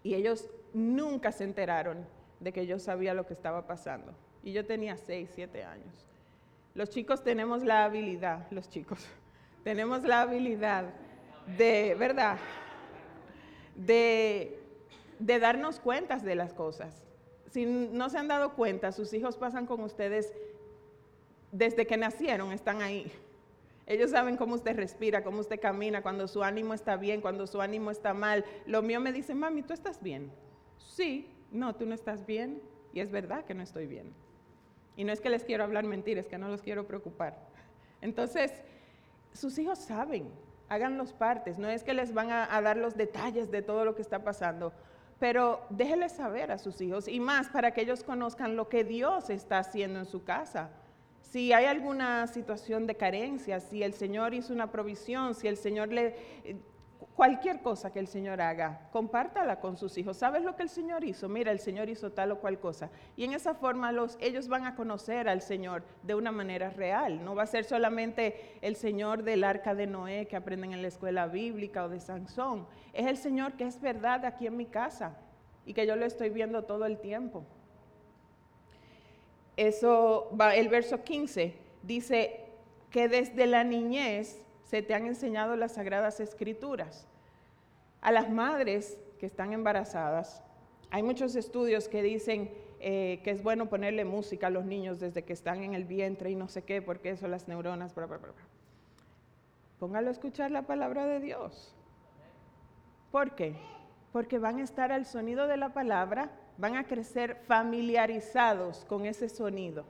y 0.02 0.14
ellos 0.14 0.50
nunca 0.74 1.32
se 1.32 1.44
enteraron 1.44 2.06
de 2.40 2.52
que 2.52 2.66
yo 2.66 2.78
sabía 2.78 3.14
lo 3.14 3.26
que 3.26 3.34
estaba 3.34 3.66
pasando. 3.66 4.12
Y 4.42 4.52
yo 4.52 4.66
tenía 4.66 4.96
6, 4.96 5.30
7 5.34 5.64
años. 5.64 6.06
Los 6.74 6.90
chicos 6.90 7.22
tenemos 7.22 7.62
la 7.62 7.84
habilidad, 7.84 8.46
los 8.50 8.68
chicos, 8.68 9.06
tenemos 9.64 10.02
la 10.02 10.22
habilidad 10.22 10.86
de, 11.58 11.94
¿verdad? 11.98 12.38
De, 13.76 14.58
darnos 15.18 15.80
cuentas 15.80 16.22
de 16.22 16.34
las 16.34 16.52
cosas. 16.54 17.02
Si 17.50 17.66
no 17.66 18.08
se 18.08 18.18
han 18.18 18.28
dado 18.28 18.54
cuenta, 18.54 18.92
sus 18.92 19.12
hijos 19.12 19.36
pasan 19.36 19.66
con 19.66 19.82
ustedes 19.82 20.32
desde 21.52 21.86
que 21.86 21.96
nacieron, 21.96 22.52
están 22.52 22.80
ahí. 22.80 23.12
Ellos 23.86 24.10
saben 24.10 24.36
cómo 24.36 24.54
usted 24.54 24.74
respira, 24.74 25.22
cómo 25.22 25.40
usted 25.40 25.60
camina, 25.60 26.02
cuando 26.02 26.26
su 26.26 26.42
ánimo 26.42 26.72
está 26.72 26.96
bien, 26.96 27.20
cuando 27.20 27.46
su 27.46 27.60
ánimo 27.60 27.90
está 27.90 28.14
mal. 28.14 28.44
Lo 28.64 28.80
mío 28.80 29.00
me 29.00 29.12
dice, 29.12 29.34
mami, 29.34 29.62
¿tú 29.62 29.74
estás 29.74 30.02
bien? 30.02 30.32
Sí, 30.88 31.30
no, 31.50 31.74
tú 31.74 31.86
no 31.86 31.94
estás 31.94 32.26
bien. 32.26 32.62
Y 32.92 33.00
es 33.00 33.10
verdad 33.10 33.44
que 33.44 33.54
no 33.54 33.62
estoy 33.62 33.86
bien. 33.86 34.12
Y 34.96 35.04
no 35.04 35.12
es 35.12 35.20
que 35.20 35.30
les 35.30 35.44
quiero 35.44 35.64
hablar 35.64 35.84
mentiras, 35.84 36.26
es 36.26 36.30
que 36.30 36.38
no 36.38 36.48
los 36.48 36.62
quiero 36.62 36.86
preocupar. 36.86 37.38
Entonces, 38.00 38.52
sus 39.32 39.58
hijos 39.58 39.78
saben, 39.78 40.28
hagan 40.68 40.98
los 40.98 41.12
partes. 41.12 41.58
No 41.58 41.68
es 41.68 41.82
que 41.82 41.94
les 41.94 42.12
van 42.12 42.30
a, 42.30 42.60
dar 42.60 42.76
los 42.76 42.96
detalles 42.96 43.50
de 43.50 43.62
todo 43.62 43.84
lo 43.84 43.94
que 43.94 44.02
está 44.02 44.22
pasando, 44.22 44.72
pero 45.18 45.64
déjenles 45.70 46.12
saber 46.12 46.50
a 46.50 46.58
sus 46.58 46.80
hijos 46.80 47.08
y 47.08 47.20
más 47.20 47.48
para 47.48 47.72
que 47.72 47.82
ellos 47.82 48.02
conozcan 48.02 48.56
lo 48.56 48.68
que 48.68 48.84
Dios 48.84 49.30
está 49.30 49.58
haciendo 49.58 50.00
en 50.00 50.06
su 50.06 50.24
casa 50.24 50.70
si 51.32 51.50
hay 51.54 51.64
alguna 51.64 52.26
situación 52.26 52.86
de 52.86 52.94
carencia, 52.94 53.58
si 53.58 53.82
el 53.82 53.94
Señor 53.94 54.34
hizo 54.34 54.52
una 54.52 54.70
provisión, 54.70 55.34
si 55.34 55.48
el 55.48 55.56
Señor 55.56 55.90
le... 55.90 56.14
Cualquier 57.16 57.60
cosa 57.60 57.92
que 57.92 57.98
el 57.98 58.06
Señor 58.06 58.40
haga, 58.40 58.88
compártala 58.90 59.60
con 59.60 59.76
sus 59.76 59.98
hijos. 59.98 60.16
¿Sabes 60.16 60.42
lo 60.42 60.56
que 60.56 60.62
el 60.62 60.70
Señor 60.70 61.04
hizo? 61.04 61.28
Mira, 61.28 61.52
el 61.52 61.60
Señor 61.60 61.90
hizo 61.90 62.10
tal 62.10 62.32
o 62.32 62.38
cual 62.38 62.58
cosa. 62.58 62.90
Y 63.16 63.24
en 63.24 63.34
esa 63.34 63.54
forma 63.54 63.92
los, 63.92 64.16
ellos 64.18 64.48
van 64.48 64.64
a 64.64 64.74
conocer 64.74 65.28
al 65.28 65.42
Señor 65.42 65.84
de 66.02 66.14
una 66.14 66.32
manera 66.32 66.70
real. 66.70 67.22
No 67.22 67.34
va 67.34 67.42
a 67.42 67.46
ser 67.46 67.64
solamente 67.64 68.56
el 68.62 68.76
Señor 68.76 69.24
del 69.24 69.44
arca 69.44 69.74
de 69.74 69.86
Noé 69.86 70.26
que 70.26 70.36
aprenden 70.36 70.72
en 70.72 70.80
la 70.80 70.88
escuela 70.88 71.26
bíblica 71.26 71.84
o 71.84 71.90
de 71.90 72.00
Sansón. 72.00 72.66
Es 72.94 73.06
el 73.06 73.18
Señor 73.18 73.52
que 73.54 73.64
es 73.64 73.78
verdad 73.78 74.24
aquí 74.24 74.46
en 74.46 74.56
mi 74.56 74.66
casa 74.66 75.14
y 75.66 75.74
que 75.74 75.86
yo 75.86 75.96
lo 75.96 76.06
estoy 76.06 76.30
viendo 76.30 76.64
todo 76.64 76.86
el 76.86 76.98
tiempo. 76.98 77.44
Eso 79.58 80.30
va, 80.38 80.54
el 80.56 80.70
verso 80.70 81.04
15 81.04 81.54
dice 81.82 82.46
que 82.90 83.08
desde 83.08 83.46
la 83.46 83.64
niñez 83.64 84.40
se 84.72 84.80
te 84.80 84.94
han 84.94 85.04
enseñado 85.04 85.54
las 85.54 85.72
sagradas 85.72 86.18
escrituras. 86.18 87.06
A 88.00 88.10
las 88.10 88.30
madres 88.30 88.98
que 89.20 89.26
están 89.26 89.52
embarazadas, 89.52 90.42
hay 90.90 91.02
muchos 91.02 91.36
estudios 91.36 91.90
que 91.90 92.02
dicen 92.02 92.50
eh, 92.80 93.20
que 93.22 93.32
es 93.32 93.42
bueno 93.42 93.68
ponerle 93.68 94.06
música 94.06 94.46
a 94.46 94.50
los 94.50 94.64
niños 94.64 94.98
desde 94.98 95.24
que 95.24 95.34
están 95.34 95.62
en 95.62 95.74
el 95.74 95.84
vientre 95.84 96.30
y 96.30 96.36
no 96.36 96.48
sé 96.48 96.62
qué, 96.62 96.80
porque 96.80 97.10
eso 97.10 97.28
las 97.28 97.48
neuronas, 97.48 97.94
Póngalo 99.78 100.08
a 100.08 100.10
escuchar 100.10 100.50
la 100.50 100.62
palabra 100.62 101.04
de 101.04 101.20
Dios. 101.20 101.76
¿Por 103.10 103.34
qué? 103.34 103.54
Porque 104.10 104.38
van 104.38 104.58
a 104.58 104.64
estar 104.64 104.90
al 104.90 105.04
sonido 105.04 105.48
de 105.48 105.58
la 105.58 105.74
palabra 105.74 106.30
van 106.56 106.76
a 106.76 106.84
crecer 106.84 107.36
familiarizados 107.46 108.86
con 108.86 109.04
ese 109.04 109.28
sonido 109.28 109.84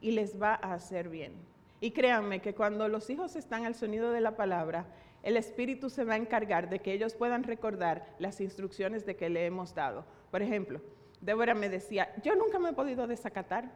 y 0.00 0.12
les 0.12 0.40
va 0.40 0.54
a 0.54 0.74
hacer 0.74 1.08
bien. 1.08 1.57
Y 1.80 1.92
créanme 1.92 2.40
que 2.40 2.54
cuando 2.54 2.88
los 2.88 3.08
hijos 3.10 3.36
están 3.36 3.64
al 3.64 3.74
sonido 3.74 4.10
de 4.10 4.20
la 4.20 4.36
palabra, 4.36 4.86
el 5.22 5.36
Espíritu 5.36 5.90
se 5.90 6.04
va 6.04 6.14
a 6.14 6.16
encargar 6.16 6.68
de 6.68 6.80
que 6.80 6.92
ellos 6.92 7.14
puedan 7.14 7.42
recordar 7.42 8.06
las 8.18 8.40
instrucciones 8.40 9.06
de 9.06 9.16
que 9.16 9.28
le 9.28 9.46
hemos 9.46 9.74
dado. 9.74 10.04
Por 10.30 10.42
ejemplo, 10.42 10.80
Débora 11.20 11.54
me 11.54 11.68
decía, 11.68 12.12
yo 12.22 12.34
nunca 12.36 12.58
me 12.58 12.70
he 12.70 12.72
podido 12.72 13.06
desacatar 13.06 13.70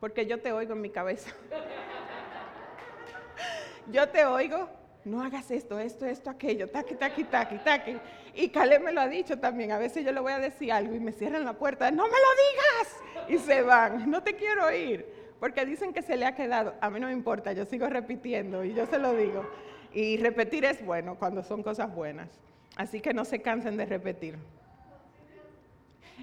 porque 0.00 0.26
yo 0.26 0.40
te 0.40 0.52
oigo 0.52 0.72
en 0.72 0.80
mi 0.80 0.90
cabeza. 0.90 1.30
yo 3.90 4.08
te 4.08 4.24
oigo 4.24 4.68
no 5.04 5.22
hagas 5.22 5.50
esto, 5.50 5.78
esto, 5.78 6.06
esto, 6.06 6.30
aquello, 6.30 6.68
taqui, 6.68 6.94
taqui, 6.94 7.24
taqui, 7.24 7.58
taqui. 7.58 7.98
Y 8.34 8.48
Caleb 8.50 8.82
me 8.82 8.92
lo 8.92 9.00
ha 9.00 9.08
dicho 9.08 9.38
también, 9.38 9.72
a 9.72 9.78
veces 9.78 10.04
yo 10.04 10.12
le 10.12 10.20
voy 10.20 10.32
a 10.32 10.38
decir 10.38 10.72
algo 10.72 10.94
y 10.94 11.00
me 11.00 11.12
cierran 11.12 11.44
la 11.44 11.54
puerta, 11.54 11.90
no 11.90 12.04
me 12.04 12.10
lo 12.10 12.16
digas, 12.50 12.96
y 13.28 13.38
se 13.38 13.62
van, 13.62 14.10
no 14.10 14.22
te 14.22 14.36
quiero 14.36 14.66
oír, 14.66 15.06
porque 15.42 15.66
dicen 15.66 15.92
que 15.92 16.02
se 16.02 16.16
le 16.16 16.24
ha 16.24 16.36
quedado, 16.36 16.76
a 16.80 16.88
mí 16.88 17.00
no 17.00 17.08
me 17.08 17.12
importa, 17.12 17.52
yo 17.52 17.64
sigo 17.64 17.88
repitiendo 17.88 18.62
y 18.62 18.74
yo 18.74 18.86
se 18.86 18.96
lo 19.00 19.12
digo. 19.12 19.44
Y 19.92 20.16
repetir 20.18 20.64
es 20.64 20.86
bueno 20.86 21.16
cuando 21.18 21.42
son 21.42 21.64
cosas 21.64 21.92
buenas, 21.92 22.28
así 22.76 23.00
que 23.00 23.12
no 23.12 23.24
se 23.24 23.42
cansen 23.42 23.76
de 23.76 23.84
repetir. 23.84 24.38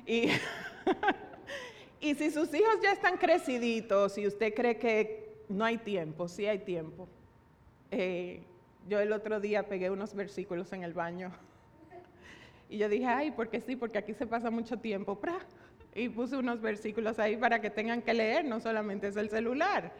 Y, 0.05 0.29
y 1.99 2.15
si 2.15 2.31
sus 2.31 2.53
hijos 2.53 2.79
ya 2.81 2.93
están 2.93 3.17
creciditos 3.17 4.17
y 4.17 4.25
usted 4.25 4.53
cree 4.53 4.77
que 4.77 5.43
no 5.49 5.65
hay 5.65 5.79
tiempo, 5.79 6.29
sí 6.29 6.45
hay 6.45 6.59
tiempo. 6.59 7.09
Eh, 7.91 8.41
yo 8.87 9.01
el 9.01 9.11
otro 9.11 9.41
día 9.41 9.67
pegué 9.67 9.89
unos 9.89 10.13
versículos 10.13 10.71
en 10.71 10.83
el 10.85 10.93
baño. 10.93 11.33
Y 12.69 12.77
yo 12.77 12.87
dije, 12.87 13.07
ay, 13.07 13.31
porque 13.31 13.59
sí, 13.59 13.75
porque 13.75 13.97
aquí 13.97 14.13
se 14.13 14.25
pasa 14.25 14.49
mucho 14.49 14.77
tiempo. 14.77 15.19
Y 15.95 16.09
puse 16.09 16.37
unos 16.37 16.61
versículos 16.61 17.19
ahí 17.19 17.35
para 17.35 17.59
que 17.59 17.69
tengan 17.69 18.01
que 18.01 18.13
leer, 18.13 18.45
no 18.45 18.59
solamente 18.59 19.07
es 19.07 19.17
el 19.17 19.29
celular. 19.29 19.91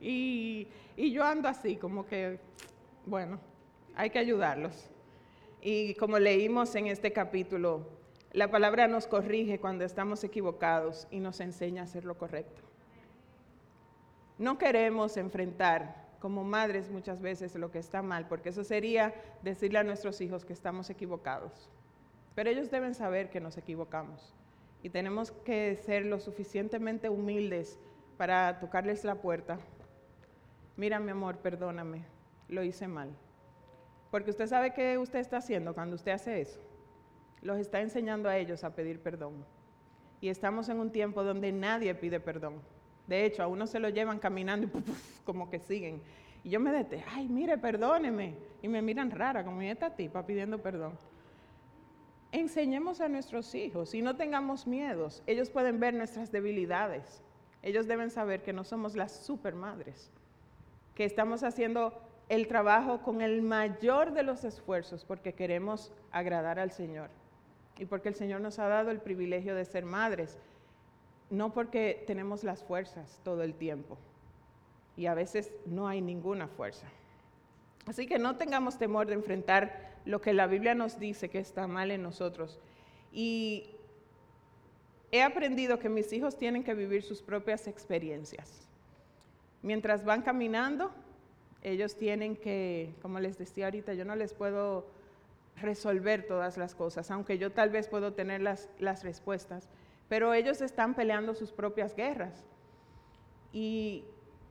Y, 0.00 0.68
y 0.96 1.10
yo 1.10 1.24
ando 1.24 1.48
así, 1.48 1.76
como 1.76 2.06
que, 2.06 2.38
bueno, 3.06 3.40
hay 3.96 4.10
que 4.10 4.18
ayudarlos. 4.18 4.90
Y 5.60 5.94
como 5.94 6.18
leímos 6.18 6.74
en 6.74 6.86
este 6.86 7.12
capítulo, 7.12 7.88
la 8.32 8.50
palabra 8.50 8.86
nos 8.86 9.06
corrige 9.06 9.58
cuando 9.58 9.84
estamos 9.84 10.22
equivocados 10.22 11.08
y 11.10 11.18
nos 11.18 11.40
enseña 11.40 11.82
a 11.82 11.84
hacer 11.84 12.04
lo 12.04 12.16
correcto. 12.16 12.62
No 14.38 14.58
queremos 14.58 15.16
enfrentar 15.16 16.06
como 16.20 16.44
madres 16.44 16.90
muchas 16.90 17.20
veces 17.20 17.54
lo 17.56 17.70
que 17.70 17.78
está 17.78 18.02
mal, 18.02 18.28
porque 18.28 18.50
eso 18.50 18.64
sería 18.64 19.14
decirle 19.42 19.78
a 19.78 19.84
nuestros 19.84 20.20
hijos 20.20 20.44
que 20.44 20.52
estamos 20.52 20.90
equivocados. 20.90 21.68
Pero 22.34 22.50
ellos 22.50 22.70
deben 22.70 22.94
saber 22.94 23.30
que 23.30 23.40
nos 23.40 23.56
equivocamos 23.56 24.34
y 24.88 24.90
tenemos 24.90 25.32
que 25.44 25.76
ser 25.76 26.06
lo 26.06 26.18
suficientemente 26.18 27.10
humildes 27.10 27.78
para 28.16 28.58
tocarles 28.58 29.04
la 29.04 29.16
puerta. 29.16 29.58
Mira, 30.78 30.98
mi 30.98 31.10
amor, 31.10 31.36
perdóname, 31.36 32.06
lo 32.48 32.62
hice 32.62 32.88
mal. 32.88 33.10
Porque 34.10 34.30
usted 34.30 34.46
sabe 34.46 34.72
qué 34.72 34.96
usted 34.96 35.18
está 35.18 35.36
haciendo 35.36 35.74
cuando 35.74 35.96
usted 35.96 36.12
hace 36.12 36.40
eso. 36.40 36.58
Los 37.42 37.58
está 37.58 37.82
enseñando 37.82 38.30
a 38.30 38.38
ellos 38.38 38.64
a 38.64 38.74
pedir 38.74 38.98
perdón. 39.00 39.44
Y 40.22 40.30
estamos 40.30 40.70
en 40.70 40.80
un 40.80 40.90
tiempo 40.90 41.22
donde 41.22 41.52
nadie 41.52 41.94
pide 41.94 42.18
perdón. 42.18 42.54
De 43.06 43.26
hecho, 43.26 43.42
a 43.42 43.46
uno 43.46 43.66
se 43.66 43.80
lo 43.80 43.90
llevan 43.90 44.18
caminando 44.18 44.68
y 44.68 44.70
como 45.26 45.50
que 45.50 45.58
siguen. 45.58 46.00
Y 46.42 46.48
yo 46.48 46.60
me 46.60 46.72
deté, 46.72 47.04
ay, 47.10 47.28
mire, 47.28 47.58
perdóneme. 47.58 48.36
Y 48.62 48.68
me 48.68 48.80
miran 48.80 49.10
rara, 49.10 49.44
como 49.44 49.60
esta 49.60 49.94
tipa 49.94 50.24
pidiendo 50.24 50.62
perdón. 50.62 50.94
Enseñemos 52.32 53.00
a 53.00 53.08
nuestros 53.08 53.54
hijos 53.54 53.94
y 53.94 54.02
no 54.02 54.16
tengamos 54.16 54.66
miedos. 54.66 55.22
Ellos 55.26 55.50
pueden 55.50 55.80
ver 55.80 55.94
nuestras 55.94 56.30
debilidades. 56.30 57.22
Ellos 57.62 57.86
deben 57.86 58.10
saber 58.10 58.42
que 58.42 58.52
no 58.52 58.64
somos 58.64 58.94
las 58.94 59.12
supermadres, 59.24 60.10
que 60.94 61.04
estamos 61.04 61.42
haciendo 61.42 61.92
el 62.28 62.46
trabajo 62.46 63.00
con 63.02 63.20
el 63.22 63.42
mayor 63.42 64.12
de 64.12 64.22
los 64.22 64.44
esfuerzos 64.44 65.04
porque 65.04 65.32
queremos 65.32 65.92
agradar 66.12 66.58
al 66.58 66.70
Señor 66.70 67.10
y 67.78 67.86
porque 67.86 68.10
el 68.10 68.14
Señor 68.14 68.40
nos 68.42 68.58
ha 68.58 68.68
dado 68.68 68.90
el 68.90 69.00
privilegio 69.00 69.54
de 69.54 69.64
ser 69.64 69.84
madres 69.84 70.38
no 71.30 71.52
porque 71.52 72.04
tenemos 72.06 72.44
las 72.44 72.62
fuerzas 72.64 73.20
todo 73.22 73.42
el 73.42 73.54
tiempo 73.54 73.98
y 74.96 75.06
a 75.06 75.14
veces 75.14 75.52
no 75.66 75.86
hay 75.86 76.00
ninguna 76.00 76.48
fuerza. 76.48 76.86
Así 77.86 78.06
que 78.06 78.18
no 78.18 78.36
tengamos 78.36 78.78
temor 78.78 79.06
de 79.06 79.14
enfrentar 79.14 79.97
lo 80.04 80.20
que 80.20 80.32
la 80.32 80.46
Biblia 80.46 80.74
nos 80.74 80.98
dice 80.98 81.28
que 81.28 81.38
está 81.38 81.66
mal 81.66 81.90
en 81.90 82.02
nosotros. 82.02 82.58
Y 83.12 83.70
he 85.12 85.22
aprendido 85.22 85.78
que 85.78 85.88
mis 85.88 86.12
hijos 86.12 86.36
tienen 86.36 86.64
que 86.64 86.74
vivir 86.74 87.02
sus 87.02 87.22
propias 87.22 87.66
experiencias. 87.66 88.66
Mientras 89.62 90.04
van 90.04 90.22
caminando, 90.22 90.92
ellos 91.62 91.96
tienen 91.96 92.36
que, 92.36 92.94
como 93.02 93.18
les 93.20 93.38
decía 93.38 93.66
ahorita, 93.66 93.94
yo 93.94 94.04
no 94.04 94.16
les 94.16 94.32
puedo 94.32 94.86
resolver 95.56 96.26
todas 96.26 96.56
las 96.56 96.74
cosas, 96.74 97.10
aunque 97.10 97.38
yo 97.38 97.50
tal 97.50 97.70
vez 97.70 97.88
puedo 97.88 98.12
tener 98.12 98.40
las, 98.40 98.68
las 98.78 99.02
respuestas 99.02 99.68
pero 100.08 100.32
ellos 100.32 100.60
están 100.60 100.94
peleando 100.94 101.34
sus 101.34 101.52
propias 101.52 101.94
guerras. 101.94 102.44
Y 103.52 104.04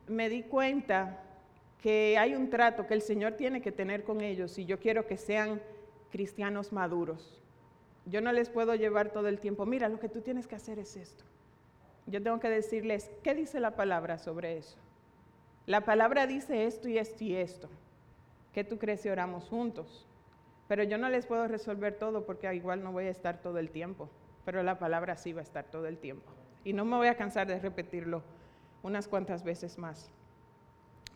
me 0.06 0.28
di 0.28 0.42
cuenta 0.42 1.22
que 1.82 2.18
hay 2.18 2.34
un 2.34 2.50
trato 2.50 2.86
que 2.86 2.94
el 2.94 3.02
Señor 3.02 3.34
tiene 3.34 3.62
que 3.62 3.72
tener 3.72 4.04
con 4.04 4.20
ellos 4.20 4.58
y 4.58 4.64
yo 4.64 4.80
quiero 4.80 5.06
que 5.06 5.16
sean 5.16 5.60
cristianos 6.10 6.72
maduros. 6.72 7.40
Yo 8.06 8.20
no 8.20 8.32
les 8.32 8.48
puedo 8.48 8.74
llevar 8.74 9.10
todo 9.12 9.28
el 9.28 9.38
tiempo, 9.38 9.66
mira, 9.66 9.88
lo 9.88 10.00
que 10.00 10.08
tú 10.08 10.20
tienes 10.22 10.46
que 10.46 10.56
hacer 10.56 10.78
es 10.78 10.96
esto. 10.96 11.24
Yo 12.06 12.22
tengo 12.22 12.40
que 12.40 12.48
decirles, 12.48 13.10
¿qué 13.22 13.34
dice 13.34 13.60
la 13.60 13.76
palabra 13.76 14.18
sobre 14.18 14.56
eso? 14.56 14.78
La 15.66 15.82
palabra 15.82 16.26
dice 16.26 16.64
esto 16.64 16.88
y 16.88 16.96
esto 16.96 17.22
y 17.22 17.34
esto. 17.36 17.68
¿Qué 18.54 18.64
tú 18.64 18.78
crees 18.78 19.02
si 19.02 19.10
oramos 19.10 19.48
juntos? 19.48 20.06
Pero 20.66 20.82
yo 20.82 20.96
no 20.96 21.10
les 21.10 21.26
puedo 21.26 21.46
resolver 21.46 21.98
todo 21.98 22.24
porque 22.24 22.52
igual 22.54 22.82
no 22.82 22.92
voy 22.92 23.04
a 23.04 23.10
estar 23.10 23.42
todo 23.42 23.58
el 23.58 23.70
tiempo, 23.70 24.08
pero 24.44 24.62
la 24.62 24.78
palabra 24.78 25.16
sí 25.16 25.34
va 25.34 25.40
a 25.40 25.44
estar 25.44 25.66
todo 25.66 25.86
el 25.86 25.98
tiempo. 25.98 26.32
Y 26.64 26.72
no 26.72 26.86
me 26.86 26.96
voy 26.96 27.08
a 27.08 27.16
cansar 27.16 27.46
de 27.46 27.58
repetirlo 27.58 28.22
unas 28.82 29.06
cuantas 29.06 29.44
veces 29.44 29.76
más. 29.76 30.10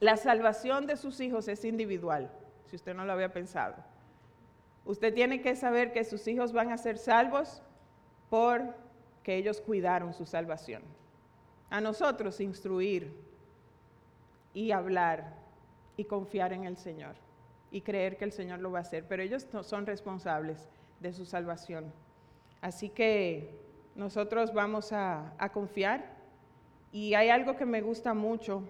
La 0.03 0.17
salvación 0.17 0.89
de 0.89 0.97
sus 0.97 1.21
hijos 1.21 1.47
es 1.47 1.65
individual, 1.65 2.29
si 2.67 2.75
usted 2.75 2.93
no 2.93 3.05
lo 3.05 3.13
había 3.13 3.33
pensado. 3.33 3.77
Usted 4.85 5.15
tiene 5.15 5.41
que 5.41 5.55
saber 5.55 5.93
que 5.93 6.03
sus 6.03 6.27
hijos 6.27 6.53
van 6.53 6.73
a 6.73 6.77
ser 6.77 6.99
salvos 6.99 7.63
porque 8.29 9.37
ellos 9.37 9.61
cuidaron 9.61 10.13
su 10.13 10.27
salvación. 10.27 10.83
A 11.71 11.81
nosotros 11.81 12.41
instruir 12.41 13.15
y 14.53 14.73
hablar 14.73 15.35
y 15.97 16.05
confiar 16.05 16.53
en 16.53 16.65
el 16.65 16.77
Señor 16.77 17.15
y 17.71 17.83
creer 17.83 18.17
que 18.17 18.25
el 18.25 18.33
Señor 18.33 18.59
lo 18.59 18.73
va 18.73 18.79
a 18.81 18.83
hacer, 18.83 19.07
pero 19.07 19.23
ellos 19.23 19.47
son 19.63 19.87
responsables 19.87 20.69
de 20.99 21.13
su 21.13 21.25
salvación. 21.25 21.93
Así 22.61 22.89
que 22.89 23.57
nosotros 23.95 24.53
vamos 24.53 24.93
a 24.93 25.49
confiar 25.55 26.17
y 26.91 27.15
hay 27.15 27.29
algo 27.29 27.57
que 27.57 27.67
me 27.67 27.83
gusta 27.83 28.15
mucho 28.15 28.65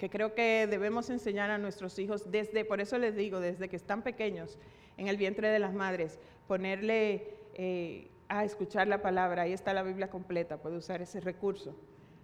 que 0.00 0.08
creo 0.08 0.34
que 0.34 0.66
debemos 0.66 1.10
enseñar 1.10 1.50
a 1.50 1.58
nuestros 1.58 1.98
hijos 1.98 2.30
desde, 2.30 2.64
por 2.64 2.80
eso 2.80 2.96
les 2.96 3.14
digo, 3.14 3.38
desde 3.38 3.68
que 3.68 3.76
están 3.76 4.00
pequeños 4.00 4.56
en 4.96 5.08
el 5.08 5.18
vientre 5.18 5.50
de 5.50 5.58
las 5.58 5.74
madres, 5.74 6.18
ponerle 6.48 7.34
eh, 7.52 8.08
a 8.26 8.42
escuchar 8.46 8.88
la 8.88 9.02
palabra, 9.02 9.42
ahí 9.42 9.52
está 9.52 9.74
la 9.74 9.82
Biblia 9.82 10.08
completa, 10.08 10.56
puede 10.56 10.78
usar 10.78 11.02
ese 11.02 11.20
recurso. 11.20 11.76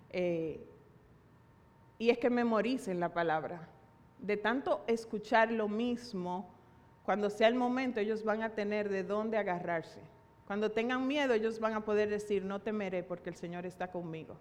Eh, 0.08 0.58
y 1.98 2.08
es 2.08 2.16
que 2.16 2.30
memoricen 2.30 2.98
la 2.98 3.12
palabra. 3.12 3.68
De 4.20 4.38
tanto 4.38 4.82
escuchar 4.86 5.52
lo 5.52 5.68
mismo, 5.68 6.48
cuando 7.04 7.28
sea 7.28 7.48
el 7.48 7.56
momento, 7.56 8.00
ellos 8.00 8.24
van 8.24 8.42
a 8.42 8.54
tener 8.54 8.88
de 8.88 9.02
dónde 9.02 9.36
agarrarse. 9.36 10.00
Cuando 10.46 10.70
tengan 10.70 11.06
miedo, 11.06 11.34
ellos 11.34 11.60
van 11.60 11.74
a 11.74 11.84
poder 11.84 12.08
decir, 12.08 12.42
no 12.42 12.58
temeré 12.58 13.02
porque 13.02 13.28
el 13.28 13.36
Señor 13.36 13.66
está 13.66 13.90
conmigo. 13.90 14.38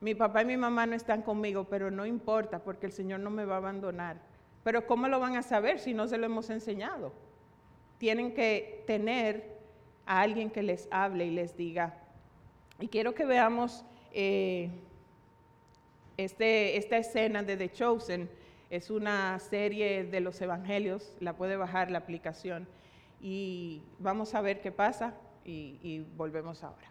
Mi 0.00 0.14
papá 0.14 0.42
y 0.42 0.46
mi 0.46 0.56
mamá 0.56 0.86
no 0.86 0.96
están 0.96 1.22
conmigo, 1.22 1.64
pero 1.64 1.90
no 1.90 2.06
importa 2.06 2.58
porque 2.58 2.86
el 2.86 2.92
Señor 2.92 3.20
no 3.20 3.28
me 3.30 3.44
va 3.44 3.56
a 3.56 3.58
abandonar. 3.58 4.16
Pero 4.64 4.86
¿cómo 4.86 5.08
lo 5.08 5.20
van 5.20 5.36
a 5.36 5.42
saber 5.42 5.78
si 5.78 5.92
no 5.92 6.08
se 6.08 6.16
lo 6.16 6.26
hemos 6.26 6.48
enseñado? 6.48 7.12
Tienen 7.98 8.32
que 8.32 8.82
tener 8.86 9.58
a 10.06 10.22
alguien 10.22 10.50
que 10.50 10.62
les 10.62 10.88
hable 10.90 11.26
y 11.26 11.30
les 11.30 11.56
diga. 11.56 11.94
Y 12.78 12.88
quiero 12.88 13.14
que 13.14 13.26
veamos 13.26 13.84
eh, 14.12 14.70
este, 16.16 16.78
esta 16.78 16.96
escena 16.96 17.42
de 17.42 17.56
The 17.58 17.70
Chosen. 17.70 18.30
Es 18.70 18.90
una 18.90 19.38
serie 19.38 20.04
de 20.04 20.20
los 20.20 20.40
evangelios, 20.40 21.14
la 21.20 21.36
puede 21.36 21.56
bajar 21.56 21.90
la 21.90 21.98
aplicación. 21.98 22.66
Y 23.20 23.82
vamos 23.98 24.34
a 24.34 24.40
ver 24.40 24.62
qué 24.62 24.72
pasa 24.72 25.14
y, 25.44 25.78
y 25.82 26.06
volvemos 26.16 26.62
ahora. 26.64 26.90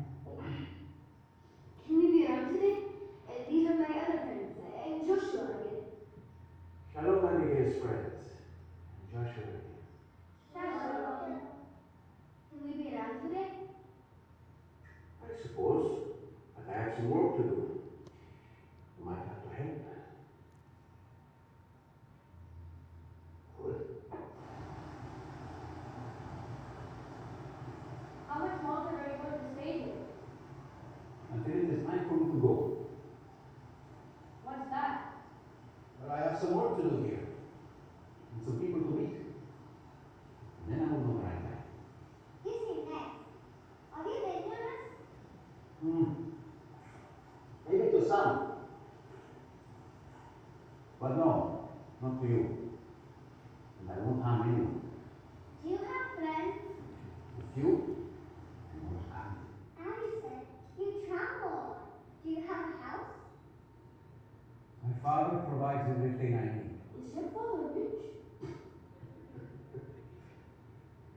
thing 66.21 66.37
I 66.37 66.45
need. 66.53 66.69
It's 67.01 67.15
your 67.15 67.29
father, 67.33 67.73
bitch. 67.73 68.05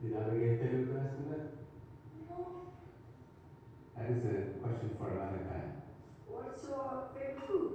Did 0.03 0.17
I 0.17 0.21
ever 0.21 0.39
get 0.39 0.61
there 0.61 0.81
with 0.81 0.89
the 0.89 0.95
rest 0.95 1.19
of 1.21 1.33
it? 1.33 1.45
No. 2.31 2.65
That 3.97 4.11
is 4.11 4.25
a 4.25 4.59
question 4.65 4.97
for 4.99 5.09
another 5.09 5.45
time. 5.45 5.69
What's 6.27 6.65
your 6.65 7.05
favorite 7.13 7.47
food? 7.47 7.71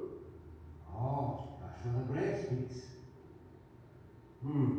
Oh, 0.92 1.50
national 1.62 2.02
breadsticks. 2.10 2.98
Hmm. 4.42 4.74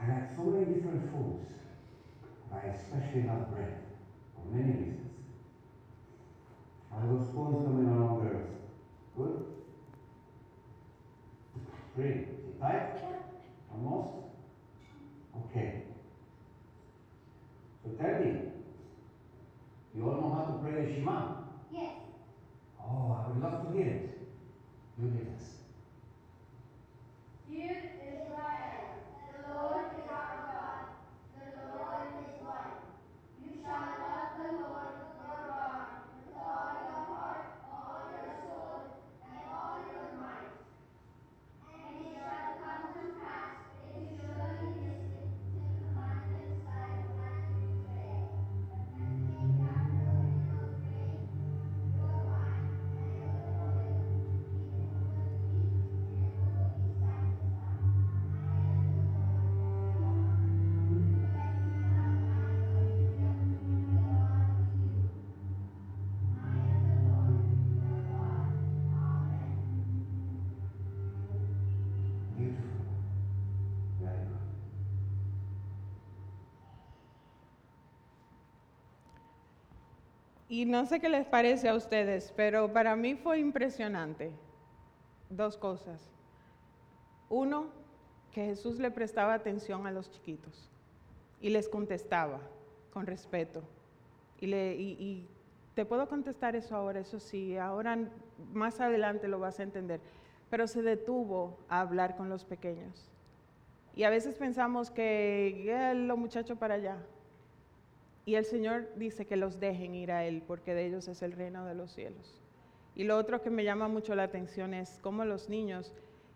I 0.00 0.08
like 0.08 0.36
so 0.36 0.44
many 0.44 0.74
different 0.74 1.12
foods. 1.12 1.44
I 2.50 2.68
especially 2.68 3.24
love 3.28 3.54
bread 3.54 3.76
for 4.34 4.44
many 4.56 4.72
reasons. 4.72 5.12
I 6.90 7.04
was 7.04 7.24
born 7.34 7.54
somewhere 7.62 7.84
no 7.84 8.00
longer 8.06 8.41
Three. 11.94 12.26
Sit 12.44 12.60
tight? 12.60 13.02
Almost? 13.74 14.14
Okay. 15.50 15.82
So 17.84 17.90
tell 17.90 18.18
me, 18.18 18.52
you 19.94 20.08
all 20.08 20.20
know 20.20 20.34
how 20.34 20.44
to 20.54 20.58
pray 20.62 20.86
the 20.86 20.94
Shema? 20.94 21.36
Yes. 21.70 21.92
Oh, 22.80 23.12
I 23.12 23.28
would 23.28 23.42
love 23.42 23.66
to 23.66 23.72
hear 23.76 23.86
it. 23.88 24.20
You 24.98 25.06
lead 25.08 25.28
us. 25.36 25.51
Y 80.52 80.66
no 80.66 80.84
sé 80.84 81.00
qué 81.00 81.08
les 81.08 81.24
parece 81.24 81.70
a 81.70 81.74
ustedes, 81.74 82.30
pero 82.36 82.70
para 82.70 82.94
mí 82.94 83.14
fue 83.14 83.38
impresionante. 83.38 84.30
Dos 85.30 85.56
cosas. 85.56 85.98
Uno, 87.30 87.68
que 88.32 88.44
Jesús 88.44 88.78
le 88.78 88.90
prestaba 88.90 89.32
atención 89.32 89.86
a 89.86 89.90
los 89.90 90.10
chiquitos 90.10 90.68
y 91.40 91.48
les 91.48 91.70
contestaba 91.70 92.38
con 92.92 93.06
respeto. 93.06 93.62
Y, 94.42 94.48
le, 94.48 94.74
y, 94.74 95.26
te 95.74 95.86
puedo 95.86 96.06
contestar 96.06 96.54
eso 96.54 96.76
ahora, 96.76 97.00
eso 97.00 97.18
sí, 97.18 97.56
ahora 97.56 97.98
más 98.52 98.78
adelante 98.78 99.28
lo 99.28 99.38
vas 99.38 99.58
a 99.58 99.62
entender. 99.62 100.00
Pero 100.50 100.66
se 100.66 100.82
detuvo 100.82 101.56
a 101.70 101.80
hablar 101.80 102.14
con 102.14 102.28
los 102.28 102.44
pequeños. 102.44 103.10
Y 103.96 104.02
a 104.02 104.10
veces 104.10 104.34
pensamos 104.34 104.90
que 104.90 105.64
eh, 105.66 105.94
los 105.94 106.18
muchachos 106.18 106.58
para 106.58 106.74
allá. 106.74 106.98
Y 108.24 108.36
el 108.36 108.44
Señor 108.44 108.88
dice 108.96 109.26
que 109.26 109.36
los 109.36 109.58
dejen 109.58 109.94
ir 109.94 110.12
a 110.12 110.24
Él, 110.24 110.42
porque 110.46 110.74
de 110.74 110.86
ellos 110.86 111.08
es 111.08 111.22
el 111.22 111.32
reino 111.32 111.66
de 111.66 111.74
los 111.74 111.92
cielos. 111.92 112.40
Y 112.94 113.04
lo 113.04 113.16
otro 113.16 113.42
que 113.42 113.50
me 113.50 113.64
llama 113.64 113.88
mucho 113.88 114.14
la 114.14 114.24
atención 114.24 114.74
es 114.74 114.98
cómo 115.02 115.24
los 115.24 115.48
niños, 115.48 115.92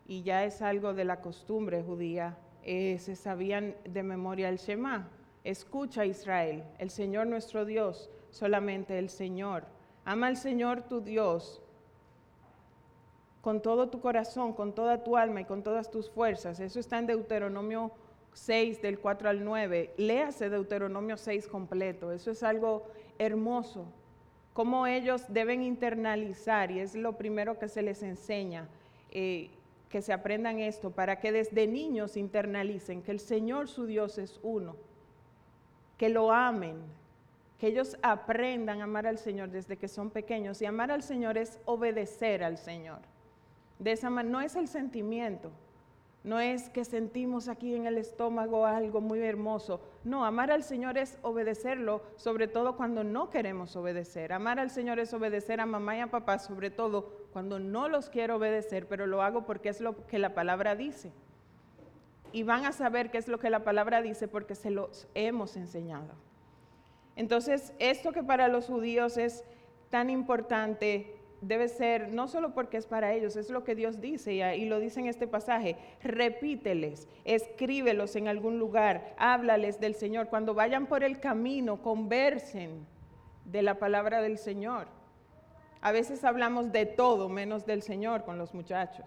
y 0.07 0.22
ya 0.22 0.44
es 0.44 0.62
algo 0.62 0.94
de 0.94 1.05
la 1.05 1.20
costumbre 1.20 1.83
judía, 1.83 2.38
eh, 2.62 2.99
se 2.99 3.14
sabían 3.14 3.77
de 3.85 4.03
memoria 4.03 4.49
el 4.49 4.57
Shema. 4.57 5.09
Escucha 5.44 6.05
Israel, 6.05 6.64
el 6.79 6.90
Señor 6.90 7.29
nuestro 7.29 7.64
Dios, 7.64 8.11
solamente 8.31 8.99
el 8.99 9.09
Señor. 9.09 9.64
Ama 10.05 10.27
al 10.27 10.37
Señor 10.37 10.83
tu 10.83 11.01
Dios 11.01 11.62
con 13.46 13.62
todo 13.62 13.88
tu 13.90 14.01
corazón, 14.01 14.55
con 14.55 14.75
toda 14.75 15.05
tu 15.05 15.16
alma 15.16 15.42
y 15.42 15.44
con 15.44 15.62
todas 15.62 15.88
tus 15.88 16.11
fuerzas. 16.11 16.59
Eso 16.59 16.81
está 16.81 16.99
en 16.99 17.07
Deuteronomio 17.07 17.92
6, 18.37 18.83
del 18.83 18.99
4 18.99 19.31
al 19.31 19.44
9. 19.44 19.94
Léase 19.96 20.51
Deuteronomio 20.51 21.16
6 21.16 21.49
completo. 21.49 22.12
Eso 22.12 22.31
es 22.31 22.42
algo 22.42 22.85
hermoso. 23.18 23.87
Cómo 24.53 24.87
ellos 24.87 25.25
deben 25.29 25.62
internalizar, 25.62 26.70
y 26.70 26.81
es 26.81 26.94
lo 26.94 27.16
primero 27.16 27.59
que 27.59 27.68
se 27.68 27.81
les 27.81 28.03
enseña, 28.03 28.68
eh, 29.11 29.51
que 29.88 30.03
se 30.03 30.12
aprendan 30.12 30.59
esto, 30.59 30.90
para 30.90 31.18
que 31.18 31.33
desde 31.33 31.66
niños 31.66 32.18
internalicen 32.18 33.03
que 33.03 33.12
el 33.12 33.20
Señor 33.20 33.68
su 33.68 33.87
Dios 33.87 34.18
es 34.18 34.38
uno, 34.42 34.77
que 35.96 36.11
lo 36.11 36.31
amen, 36.31 36.77
que 37.59 37.68
ellos 37.68 37.96
aprendan 38.03 38.83
a 38.83 38.85
amar 38.85 39.07
al 39.07 39.16
Señor 39.16 39.49
desde 39.49 39.79
que 39.79 39.88
son 39.88 40.11
pequeños. 40.11 40.61
Y 40.61 40.66
amar 40.66 40.90
al 40.90 41.03
Señor 41.03 41.38
es 41.38 41.59
obedecer 41.64 42.44
al 42.44 42.59
Señor. 42.59 42.99
De 43.79 43.92
esa 43.92 44.11
manera, 44.11 44.33
no 44.33 44.40
es 44.42 44.57
el 44.57 44.68
sentimiento, 44.68 45.51
no 46.27 46.41
es 46.41 46.69
que 46.71 46.85
sentimos 46.85 47.47
aquí 47.47 47.77
en 47.77 47.87
el 47.87 47.99
estómago 47.99 48.67
algo 48.67 49.01
muy 49.01 49.21
hermoso. 49.21 49.81
No, 50.03 50.25
amar 50.25 50.51
al 50.51 50.65
Señor 50.65 50.99
es 50.99 51.19
obedecerlo, 51.23 52.03
sobre 52.17 52.49
todo 52.49 52.77
cuando 52.77 53.05
no 53.05 53.31
queremos 53.31 53.77
obedecer. 53.77 54.33
Amar 54.33 54.59
al 54.59 54.71
Señor 54.71 54.99
es 54.99 55.15
obedecer 55.15 55.61
a 55.61 55.67
mamá 55.67 55.97
y 55.97 56.01
a 56.01 56.11
papá, 56.11 56.41
sobre 56.41 56.71
todo 56.71 57.12
cuando 57.33 57.61
no 57.61 57.89
los 57.89 58.11
quiero 58.11 58.37
obedecer, 58.37 58.89
pero 58.89 59.07
lo 59.07 59.23
hago 59.23 59.47
porque 59.47 59.69
es 59.69 59.81
lo 59.81 60.05
que 60.09 60.19
la 60.19 60.35
palabra 60.35 60.75
dice. 60.75 61.12
Y 62.33 62.43
van 62.43 62.65
a 62.65 62.73
saber 62.73 63.12
qué 63.12 63.19
es 63.19 63.29
lo 63.29 63.39
que 63.39 63.49
la 63.49 63.62
palabra 63.62 64.03
dice 64.03 64.27
porque 64.27 64.57
se 64.57 64.71
los 64.71 65.07
hemos 65.15 65.57
enseñado. 65.57 66.12
Entonces, 67.15 67.73
esto 67.79 68.11
que 68.11 68.25
para 68.25 68.49
los 68.49 68.67
judíos 68.67 69.17
es 69.17 69.45
tan 69.91 70.11
importante 70.11 71.15
debe 71.46 71.68
ser 71.68 72.12
no 72.12 72.28
solo 72.28 72.54
porque 72.54 72.76
es 72.76 72.87
para 72.87 73.12
ellos, 73.12 73.37
es 73.37 73.50
lo 73.50 73.64
que 73.64 73.74
Dios 73.74 74.00
dice 74.00 74.35
y, 74.35 74.64
lo 74.66 74.80
dice 74.80 75.00
en 75.00 75.06
este 75.06 75.26
pasaje. 75.26 75.76
Repíteles, 76.02 77.09
escríbelos 77.24 78.16
en 78.16 78.28
algún 78.28 78.59
lugar, 78.59 79.14
háblales 79.16 79.80
del 79.80 79.94
Señor. 79.94 80.28
Cuando 80.28 80.54
vayan 80.54 80.87
por 80.87 81.04
el 81.04 81.20
camino, 81.20 81.82
conversen 81.82 82.87
de 83.44 83.62
la 83.62 83.78
palabra 83.78 84.20
del 84.22 84.38
Señor. 84.38 84.88
A 85.80 85.92
veces 85.92 86.24
hablamos 86.24 86.72
de 86.72 86.87
todo 86.87 87.28
menos 87.28 87.64
del 87.64 87.82
Señor 87.82 88.24
con 88.24 88.38
los 88.38 88.54
muchachos, 88.54 89.06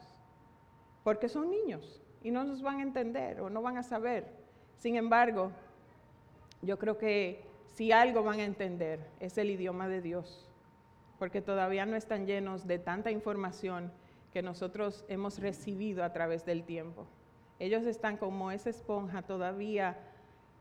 porque 1.04 1.28
son 1.28 1.50
niños 1.50 2.02
y 2.24 2.32
no 2.32 2.44
nos 2.44 2.62
van 2.62 2.80
a 2.80 2.84
entender 2.84 3.42
o 3.42 3.50
no 3.50 3.62
van 3.62 3.78
a 3.78 3.84
saber. 3.84 4.26
Sin 4.78 4.96
embargo, 4.96 5.52
yo 6.62 6.80
creo 6.80 6.98
que 6.98 7.44
si 7.76 7.92
algo 7.92 8.24
van 8.24 8.40
a 8.40 8.46
entender 8.46 9.00
es 9.20 9.38
el 9.38 9.50
idioma 9.50 9.90
de 9.90 10.02
Dios 10.02 10.49
porque 11.20 11.42
todavía 11.42 11.86
no 11.86 11.98
están 11.98 12.26
llenos 12.26 12.66
de 12.66 12.80
tanta 12.80 13.12
información 13.12 13.92
que 14.32 14.42
nosotros 14.42 15.04
hemos 15.10 15.40
recibido 15.40 16.04
a 16.04 16.14
través 16.14 16.46
del 16.46 16.64
tiempo. 16.64 17.06
Ellos 17.60 17.86
están 17.86 18.18
como 18.18 18.52
esa 18.52 18.70
esponja 18.70 19.22
todavía 19.22 19.98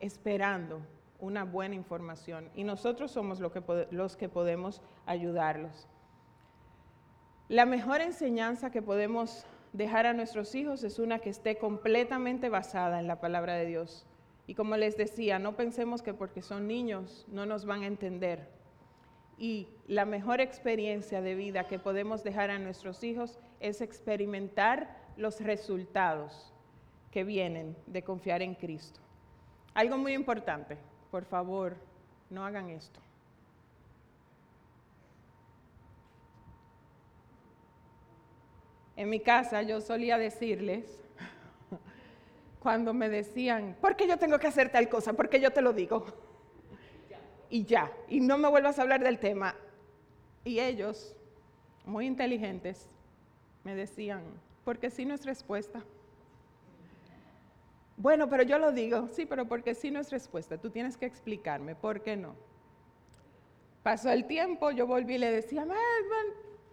esperando 0.01 0.81
una 1.21 1.45
buena 1.45 1.77
información 1.77 2.49
y 2.55 2.65
nosotros 2.65 3.13
somos 3.13 3.41
los 3.41 4.17
que 4.17 4.29
podemos 4.29 4.83
ayudarlos. 5.07 5.87
La 7.49 7.65
mejor 7.65 8.01
enseñanza 8.01 8.71
que 8.71 8.83
podemos 8.83 9.47
dejar 9.73 10.07
a 10.07 10.13
nuestros 10.13 10.55
hijos 10.55 10.83
es 10.83 10.99
una 10.99 11.21
que 11.21 11.31
esté 11.31 11.57
completamente 11.57 12.49
basada 12.49 13.01
en 13.01 13.07
la 13.07 13.21
palabra 13.21 13.55
de 13.55 13.67
Dios. 13.67 14.07
Y 14.47 14.55
como 14.55 14.77
les 14.77 14.97
decía, 14.97 15.39
no 15.39 15.57
pensemos 15.57 16.03
que 16.03 16.15
porque 16.15 16.43
son 16.43 16.67
niños 16.67 17.27
no 17.29 17.47
nos 17.47 17.65
van 17.65 17.83
a 17.83 17.87
entender 17.87 18.58
y 19.39 19.69
la 19.87 20.05
mejor 20.05 20.41
experiencia 20.41 21.23
de 21.23 21.35
vida 21.35 21.69
que 21.69 21.79
podemos 21.79 22.25
dejar 22.25 22.51
a 22.51 22.59
nuestros 22.59 23.05
hijos 23.05 23.39
es 23.61 23.81
experimentar 23.81 24.97
los 25.17 25.41
resultados 25.41 26.53
que 27.13 27.25
vienen 27.25 27.77
de 27.87 28.03
confiar 28.03 28.43
en 28.43 28.55
Cristo. 28.55 29.01
Algo 29.75 29.97
muy 29.97 30.13
importante, 30.13 30.77
por 31.11 31.25
favor, 31.25 31.77
no 32.31 32.45
hagan 32.45 32.69
esto. 32.71 33.01
En 38.97 39.09
mi 39.09 39.21
casa 39.21 39.63
yo 39.63 39.81
solía 39.81 40.19
decirles, 40.19 41.05
cuando 42.59 42.93
me 42.93 43.09
decían, 43.09 43.77
¿por 43.81 43.95
qué 43.95 44.09
yo 44.09 44.17
tengo 44.17 44.41
que 44.41 44.49
hacer 44.49 44.71
tal 44.71 44.89
cosa? 44.89 45.13
¿Por 45.13 45.29
qué 45.29 45.39
yo 45.39 45.53
te 45.53 45.63
lo 45.63 45.73
digo? 45.73 46.28
Y 47.51 47.65
ya, 47.65 47.93
y 48.09 48.21
no 48.21 48.39
me 48.39 48.49
vuelvas 48.49 48.79
a 48.79 48.83
hablar 48.83 49.03
del 49.03 49.19
tema. 49.19 49.55
Y 50.45 50.61
ellos, 50.61 51.15
muy 51.85 52.07
inteligentes, 52.07 52.89
me 53.65 53.75
decían, 53.75 54.23
porque 54.65 54.91
sí 54.91 55.05
no 55.05 55.15
es 55.15 55.25
respuesta. 55.25 55.83
Bueno, 57.97 58.29
pero 58.29 58.45
yo 58.45 58.59
lo 58.59 58.71
digo, 58.71 59.09
sí, 59.13 59.27
pero 59.27 59.47
porque 59.47 59.75
sí 59.75 59.91
no 59.91 60.01
es 60.01 60.11
respuesta. 60.11 60.57
Tú 60.57 60.71
tienes 60.71 60.97
que 60.97 61.07
explicarme, 61.07 61.75
¿por 61.75 62.03
qué 62.03 62.17
no? 62.17 62.35
Pasó 63.83 64.11
el 64.11 64.27
tiempo, 64.27 64.71
yo 64.71 64.87
volví 64.87 65.15
y 65.15 65.19
le 65.19 65.33
decía, 65.33 65.67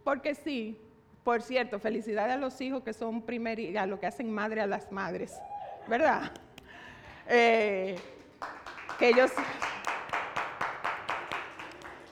porque 0.03 0.35
sí. 0.35 0.79
Por 1.23 1.41
cierto, 1.41 1.79
felicidades 1.79 2.35
a 2.35 2.37
los 2.37 2.61
hijos 2.61 2.83
que 2.83 2.93
son 2.93 3.23
primer 3.23 3.75
a 3.79 3.87
lo 3.87 3.99
que 3.99 4.05
hacen 4.05 4.31
madre 4.31 4.61
a 4.61 4.67
las 4.67 4.91
madres, 4.91 5.41
¿verdad? 5.87 6.31
Eh, 7.27 7.95
que 8.99 9.09
ellos 9.09 9.31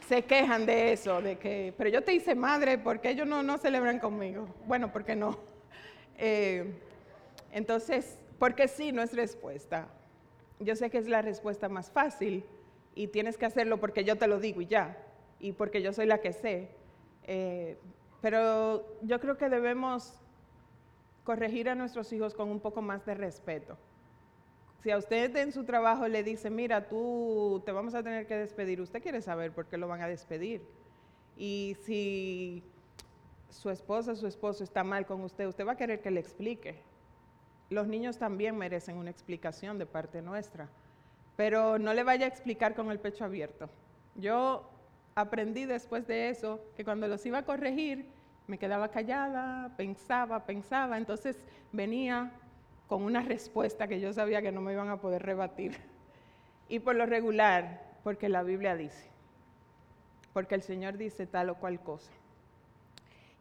se 0.07 0.23
quejan 0.23 0.65
de 0.65 0.93
eso, 0.93 1.21
de 1.21 1.37
que, 1.37 1.73
pero 1.77 1.89
yo 1.89 2.03
te 2.03 2.13
hice 2.13 2.35
madre, 2.35 2.77
porque 2.77 3.09
ellos 3.09 3.27
no, 3.27 3.43
no 3.43 3.57
celebran 3.57 3.99
conmigo? 3.99 4.47
Bueno, 4.65 4.91
¿por 4.91 5.03
qué 5.03 5.15
no? 5.15 5.37
Eh, 6.15 6.71
entonces, 7.51 8.19
porque 8.37 8.67
sí 8.67 8.91
no 8.91 9.01
es 9.01 9.15
respuesta. 9.15 9.87
Yo 10.59 10.75
sé 10.75 10.91
que 10.91 10.99
es 10.99 11.07
la 11.07 11.23
respuesta 11.23 11.69
más 11.69 11.89
fácil 11.89 12.45
y 12.93 13.07
tienes 13.07 13.35
que 13.35 13.47
hacerlo 13.47 13.79
porque 13.79 14.03
yo 14.03 14.15
te 14.15 14.27
lo 14.27 14.39
digo 14.39 14.61
y 14.61 14.67
ya, 14.67 14.95
y 15.39 15.53
porque 15.53 15.81
yo 15.81 15.91
soy 15.91 16.05
la 16.05 16.19
que 16.19 16.31
sé. 16.31 16.69
Eh, 17.23 17.77
pero 18.21 18.85
yo 19.01 19.19
creo 19.19 19.37
que 19.37 19.49
debemos 19.49 20.13
corregir 21.23 21.67
a 21.67 21.75
nuestros 21.75 22.13
hijos 22.13 22.35
con 22.35 22.49
un 22.49 22.59
poco 22.59 22.81
más 22.81 23.05
de 23.05 23.15
respeto. 23.15 23.77
Si 24.83 24.91
a 24.91 24.97
usted 24.97 25.33
en 25.37 25.53
su 25.53 25.63
trabajo 25.63 26.09
le 26.09 26.23
dice, 26.23 26.49
mira, 26.49 26.89
tú 26.89 27.63
te 27.65 27.71
vamos 27.71 27.95
a 27.95 28.03
tener 28.03 28.27
que 28.27 28.35
despedir, 28.35 28.81
usted 28.81 29.01
quiere 29.01 29.21
saber 29.21 29.53
por 29.53 29.65
qué 29.67 29.77
lo 29.77 29.87
van 29.87 30.01
a 30.01 30.07
despedir. 30.09 30.61
Y 31.37 31.77
si 31.85 32.63
su 33.49 33.69
esposa, 33.69 34.13
su 34.17 34.27
esposo 34.27 34.61
está 34.61 34.83
mal 34.83 35.05
con 35.05 35.21
usted, 35.21 35.47
usted 35.47 35.65
va 35.65 35.71
a 35.71 35.77
querer 35.77 36.01
que 36.01 36.11
le 36.11 36.19
explique. 36.19 36.75
Los 37.69 37.87
niños 37.87 38.17
también 38.17 38.57
merecen 38.57 38.97
una 38.97 39.09
explicación 39.09 39.79
de 39.79 39.85
parte 39.85 40.21
nuestra, 40.21 40.67
pero 41.37 41.79
no 41.79 41.93
le 41.93 42.03
vaya 42.03 42.25
a 42.25 42.29
explicar 42.29 42.75
con 42.75 42.91
el 42.91 42.99
pecho 42.99 43.23
abierto. 43.23 43.69
Yo 44.15 44.69
aprendí 45.15 45.63
después 45.63 46.05
de 46.07 46.27
eso 46.27 46.59
que 46.75 46.83
cuando 46.83 47.07
los 47.07 47.25
iba 47.25 47.37
a 47.37 47.45
corregir, 47.45 48.05
me 48.47 48.57
quedaba 48.57 48.89
callada, 48.89 49.73
pensaba, 49.77 50.45
pensaba, 50.45 50.97
entonces 50.97 51.37
venía 51.71 52.33
con 52.87 53.03
una 53.03 53.21
respuesta 53.21 53.87
que 53.87 53.99
yo 53.99 54.13
sabía 54.13 54.41
que 54.41 54.51
no 54.51 54.61
me 54.61 54.73
iban 54.73 54.89
a 54.89 55.01
poder 55.01 55.23
rebatir. 55.23 55.77
Y 56.69 56.79
por 56.79 56.95
lo 56.95 57.05
regular, 57.05 57.97
porque 58.03 58.29
la 58.29 58.43
Biblia 58.43 58.75
dice, 58.75 59.09
porque 60.33 60.55
el 60.55 60.61
Señor 60.63 60.97
dice 60.97 61.27
tal 61.27 61.49
o 61.49 61.55
cual 61.55 61.79
cosa. 61.81 62.11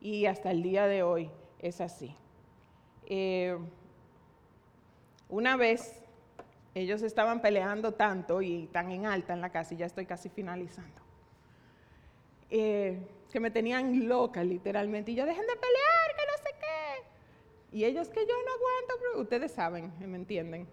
Y 0.01 0.27
hasta 0.27 0.51
el 0.51 0.63
día 0.63 0.87
de 0.87 1.03
hoy 1.03 1.31
es 1.59 1.81
así. 1.81 2.15
Eh, 3.07 3.57
una 5.29 5.57
vez 5.57 6.03
ellos 6.75 7.03
estaban 7.03 7.41
peleando 7.41 7.93
tanto 7.93 8.43
y 8.43 8.67
tan 8.73 8.91
en 8.91 9.07
alta 9.07 9.33
en 9.33 9.41
la 9.41 9.51
casa, 9.51 9.75
y 9.75 9.77
ya 9.79 9.87
estoy 9.87 10.07
casi 10.07 10.29
finalizando. 10.29 11.01
eh, 12.51 12.99
que 13.31 13.41
me 13.41 13.51
tenían 13.51 14.07
loca 14.09 14.45
literalmente. 14.45 15.11
Y 15.13 15.15
yo, 15.15 15.25
dejen 15.25 15.47
de 15.47 15.57
pelear, 15.57 16.17
que 16.17 16.23
no 16.27 16.37
sé 16.37 16.55
qué. 16.61 17.03
Y 17.73 17.85
ellos 17.85 18.09
que 18.11 18.21
yo 18.21 18.35
no 18.35 18.53
aguanto, 18.53 18.95
pero 19.01 19.23
ustedes 19.23 19.53
saben, 19.53 19.93
me 19.99 20.17
entienden. 20.17 20.69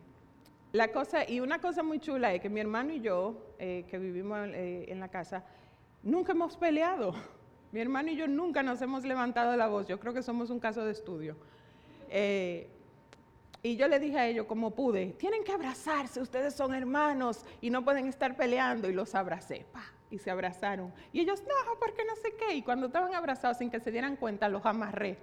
La 0.71 0.89
cosa, 0.89 1.27
y 1.27 1.39
una 1.39 1.59
cosa 1.59 1.81
muy 1.81 1.99
chula 1.99 2.33
es 2.33 2.41
que 2.41 2.49
mi 2.49 2.59
hermano 2.59 2.91
y 2.93 2.99
yo, 2.99 3.55
eh, 3.57 3.85
que 3.89 3.97
vivimos 3.97 4.37
eh, 4.49 4.85
en 4.89 4.99
la 4.99 5.07
casa, 5.07 5.43
nunca 6.03 6.33
hemos 6.33 6.57
peleado. 6.57 7.13
Mi 7.71 7.79
hermano 7.79 8.09
y 8.09 8.15
yo 8.15 8.27
nunca 8.27 8.63
nos 8.63 8.81
hemos 8.81 9.03
levantado 9.03 9.55
la 9.55 9.67
voz. 9.67 9.87
Yo 9.87 9.99
creo 9.99 10.11
que 10.11 10.23
somos 10.23 10.49
un 10.49 10.59
caso 10.59 10.83
de 10.83 10.91
estudio. 10.91 11.35
Eh, 12.09 12.67
y 13.61 13.75
yo 13.75 13.87
le 13.87 13.99
dije 13.99 14.17
a 14.17 14.27
ellos, 14.27 14.47
como 14.47 14.71
pude, 14.71 15.13
tienen 15.19 15.43
que 15.43 15.51
abrazarse, 15.51 16.19
ustedes 16.19 16.55
son 16.55 16.73
hermanos 16.73 17.45
y 17.61 17.69
no 17.69 17.83
pueden 17.83 18.07
estar 18.07 18.35
peleando. 18.35 18.89
Y 18.89 18.93
los 18.93 19.13
abracé, 19.13 19.65
pa, 19.71 19.83
y 20.09 20.17
se 20.17 20.31
abrazaron. 20.31 20.91
Y 21.13 21.21
ellos, 21.21 21.43
no, 21.43 21.79
porque 21.79 22.03
no 22.05 22.15
sé 22.15 22.33
qué. 22.35 22.55
Y 22.55 22.63
cuando 22.63 22.87
estaban 22.87 23.13
abrazados, 23.13 23.57
sin 23.57 23.69
que 23.69 23.79
se 23.79 23.91
dieran 23.91 24.15
cuenta, 24.15 24.49
los 24.49 24.65
amarré. 24.65 25.17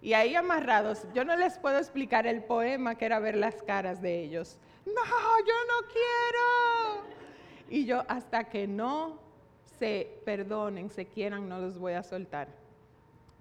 Y 0.00 0.12
ahí 0.12 0.34
amarrados, 0.36 1.06
yo 1.12 1.24
no 1.24 1.36
les 1.36 1.58
puedo 1.58 1.78
explicar 1.78 2.26
el 2.26 2.42
poema 2.44 2.94
que 2.94 3.06
era 3.06 3.18
ver 3.18 3.36
las 3.36 3.62
caras 3.62 4.00
de 4.00 4.22
ellos. 4.22 4.58
No, 4.86 4.92
yo 4.94 5.54
no 5.66 5.88
quiero. 5.88 7.08
Y 7.68 7.84
yo, 7.84 8.04
hasta 8.08 8.44
que 8.44 8.66
no 8.66 9.18
se 9.78 10.20
perdonen, 10.24 10.90
se 10.90 11.06
quieran, 11.06 11.48
no 11.48 11.58
los 11.58 11.78
voy 11.78 11.94
a 11.94 12.02
soltar. 12.02 12.48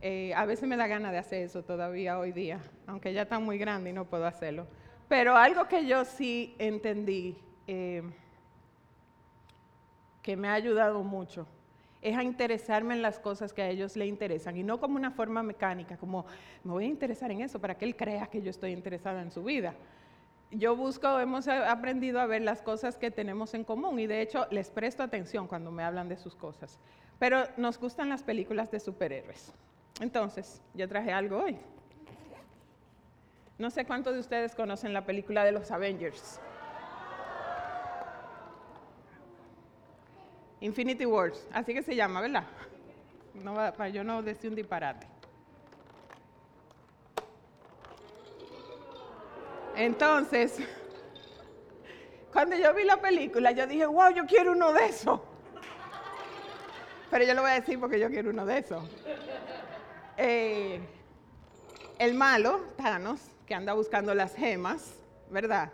Eh, 0.01 0.33
a 0.35 0.45
veces 0.45 0.67
me 0.67 0.77
da 0.77 0.87
gana 0.87 1.11
de 1.11 1.17
hacer 1.17 1.43
eso 1.43 1.63
todavía 1.63 2.19
hoy 2.19 2.31
día, 2.31 2.59
aunque 2.85 3.13
ya 3.13 3.23
está 3.23 3.39
muy 3.39 3.57
grande 3.57 3.89
y 3.91 3.93
no 3.93 4.05
puedo 4.05 4.25
hacerlo. 4.25 4.67
Pero 5.07 5.35
algo 5.35 5.67
que 5.67 5.85
yo 5.85 6.05
sí 6.05 6.55
entendí, 6.59 7.37
eh, 7.65 8.03
que 10.21 10.35
me 10.35 10.49
ha 10.49 10.53
ayudado 10.53 11.01
mucho, 11.03 11.47
es 12.09 12.17
a 12.17 12.23
interesarme 12.23 12.93
en 12.93 13.01
las 13.01 13.19
cosas 13.19 13.53
que 13.53 13.61
a 13.61 13.69
ellos 13.69 13.95
le 13.95 14.05
interesan 14.05 14.55
y 14.57 14.63
no 14.63 14.79
como 14.79 14.95
una 14.95 15.11
forma 15.11 15.43
mecánica, 15.43 15.97
como 15.97 16.25
me 16.63 16.71
voy 16.71 16.85
a 16.85 16.87
interesar 16.87 17.31
en 17.31 17.41
eso 17.41 17.59
para 17.59 17.75
que 17.77 17.85
él 17.85 17.95
crea 17.95 18.27
que 18.27 18.41
yo 18.41 18.49
estoy 18.49 18.71
interesada 18.71 19.21
en 19.21 19.31
su 19.31 19.43
vida. 19.43 19.73
Yo 20.49 20.75
busco, 20.77 21.19
hemos 21.19 21.47
aprendido 21.47 22.21
a 22.21 22.25
ver 22.25 22.41
las 22.41 22.61
cosas 22.61 22.97
que 22.97 23.11
tenemos 23.11 23.53
en 23.53 23.65
común 23.65 23.99
y 23.99 24.07
de 24.07 24.21
hecho 24.21 24.47
les 24.49 24.69
presto 24.69 25.03
atención 25.03 25.47
cuando 25.47 25.71
me 25.71 25.83
hablan 25.83 26.07
de 26.07 26.15
sus 26.15 26.35
cosas. 26.35 26.79
Pero 27.19 27.43
nos 27.57 27.77
gustan 27.77 28.07
las 28.09 28.23
películas 28.23 28.71
de 28.71 28.79
superhéroes. 28.79 29.53
Entonces, 29.99 30.61
yo 30.73 30.87
traje 30.87 31.11
algo 31.11 31.43
hoy. 31.43 31.57
No 33.57 33.71
sé 33.71 33.85
cuántos 33.85 34.13
de 34.13 34.19
ustedes 34.19 34.55
conocen 34.55 34.93
la 34.93 35.05
película 35.05 35.43
de 35.43 35.51
los 35.51 35.71
Avengers. 35.71 36.39
Infinity 40.61 41.05
Wars, 41.05 41.47
así 41.51 41.73
que 41.73 41.83
se 41.83 41.95
llama, 41.95 42.21
¿verdad? 42.21 42.43
No 43.35 43.53
para 43.53 43.89
yo 43.89 44.03
no 44.03 44.23
decir 44.23 44.49
un 44.49 44.55
disparate. 44.55 45.07
Entonces, 49.75 50.57
cuando 52.33 52.55
yo 52.55 52.73
vi 52.73 52.83
la 52.83 52.99
película, 52.99 53.51
yo 53.51 53.67
dije, 53.67 53.85
wow, 53.85 54.09
yo 54.09 54.25
quiero 54.25 54.53
uno 54.53 54.73
de 54.73 54.85
esos. 54.87 55.19
Pero 57.11 57.23
yo 57.23 57.33
lo 57.35 57.41
voy 57.41 57.51
a 57.51 57.55
decir 57.55 57.79
porque 57.79 57.99
yo 57.99 58.09
quiero 58.09 58.31
uno 58.31 58.45
de 58.45 58.57
esos. 58.57 58.83
Eh, 60.17 60.79
el 61.99 62.15
malo, 62.15 62.65
Thanos, 62.75 63.21
que 63.45 63.53
anda 63.53 63.73
buscando 63.73 64.13
las 64.15 64.35
gemas, 64.35 64.95
¿verdad? 65.29 65.71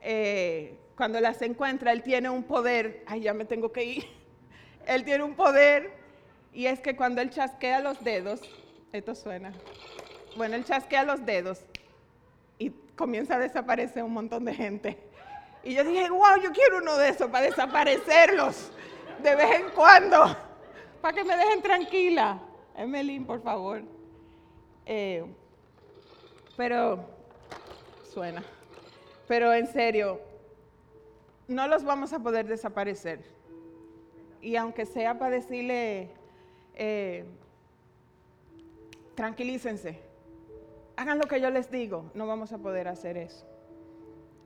Eh, 0.00 0.78
cuando 0.96 1.20
las 1.20 1.42
encuentra, 1.42 1.92
él 1.92 2.02
tiene 2.02 2.30
un 2.30 2.44
poder, 2.44 3.02
ay, 3.06 3.22
ya 3.22 3.34
me 3.34 3.44
tengo 3.44 3.72
que 3.72 3.84
ir, 3.84 4.19
él 4.86 5.04
tiene 5.04 5.24
un 5.24 5.34
poder 5.34 5.92
y 6.52 6.66
es 6.66 6.80
que 6.80 6.96
cuando 6.96 7.20
él 7.20 7.30
chasquea 7.30 7.80
los 7.80 8.02
dedos, 8.02 8.40
esto 8.92 9.14
suena, 9.14 9.52
bueno, 10.36 10.56
él 10.56 10.64
chasquea 10.64 11.04
los 11.04 11.24
dedos 11.24 11.60
y 12.58 12.70
comienza 12.96 13.36
a 13.36 13.38
desaparecer 13.38 14.02
un 14.02 14.12
montón 14.12 14.44
de 14.44 14.54
gente. 14.54 14.98
Y 15.62 15.74
yo 15.74 15.84
dije, 15.84 16.08
wow, 16.10 16.40
yo 16.42 16.52
quiero 16.52 16.78
uno 16.78 16.96
de 16.96 17.10
esos 17.10 17.30
para 17.30 17.46
desaparecerlos 17.46 18.72
de 19.22 19.36
vez 19.36 19.60
en 19.60 19.70
cuando, 19.70 20.36
para 21.00 21.14
que 21.14 21.24
me 21.24 21.36
dejen 21.36 21.62
tranquila. 21.62 22.40
Emelín, 22.76 23.26
por 23.26 23.42
favor. 23.42 23.82
Eh, 24.86 25.24
pero, 26.56 27.04
suena. 28.12 28.42
Pero 29.28 29.52
en 29.52 29.66
serio, 29.66 30.20
no 31.46 31.68
los 31.68 31.84
vamos 31.84 32.12
a 32.12 32.18
poder 32.18 32.46
desaparecer. 32.46 33.20
Y 34.40 34.56
aunque 34.56 34.86
sea 34.86 35.18
para 35.18 35.36
decirle, 35.36 36.10
eh, 36.74 37.24
tranquilícense, 39.14 40.00
hagan 40.96 41.18
lo 41.18 41.26
que 41.26 41.40
yo 41.40 41.50
les 41.50 41.70
digo, 41.70 42.10
no 42.14 42.26
vamos 42.26 42.52
a 42.52 42.58
poder 42.58 42.88
hacer 42.88 43.16
eso. 43.16 43.46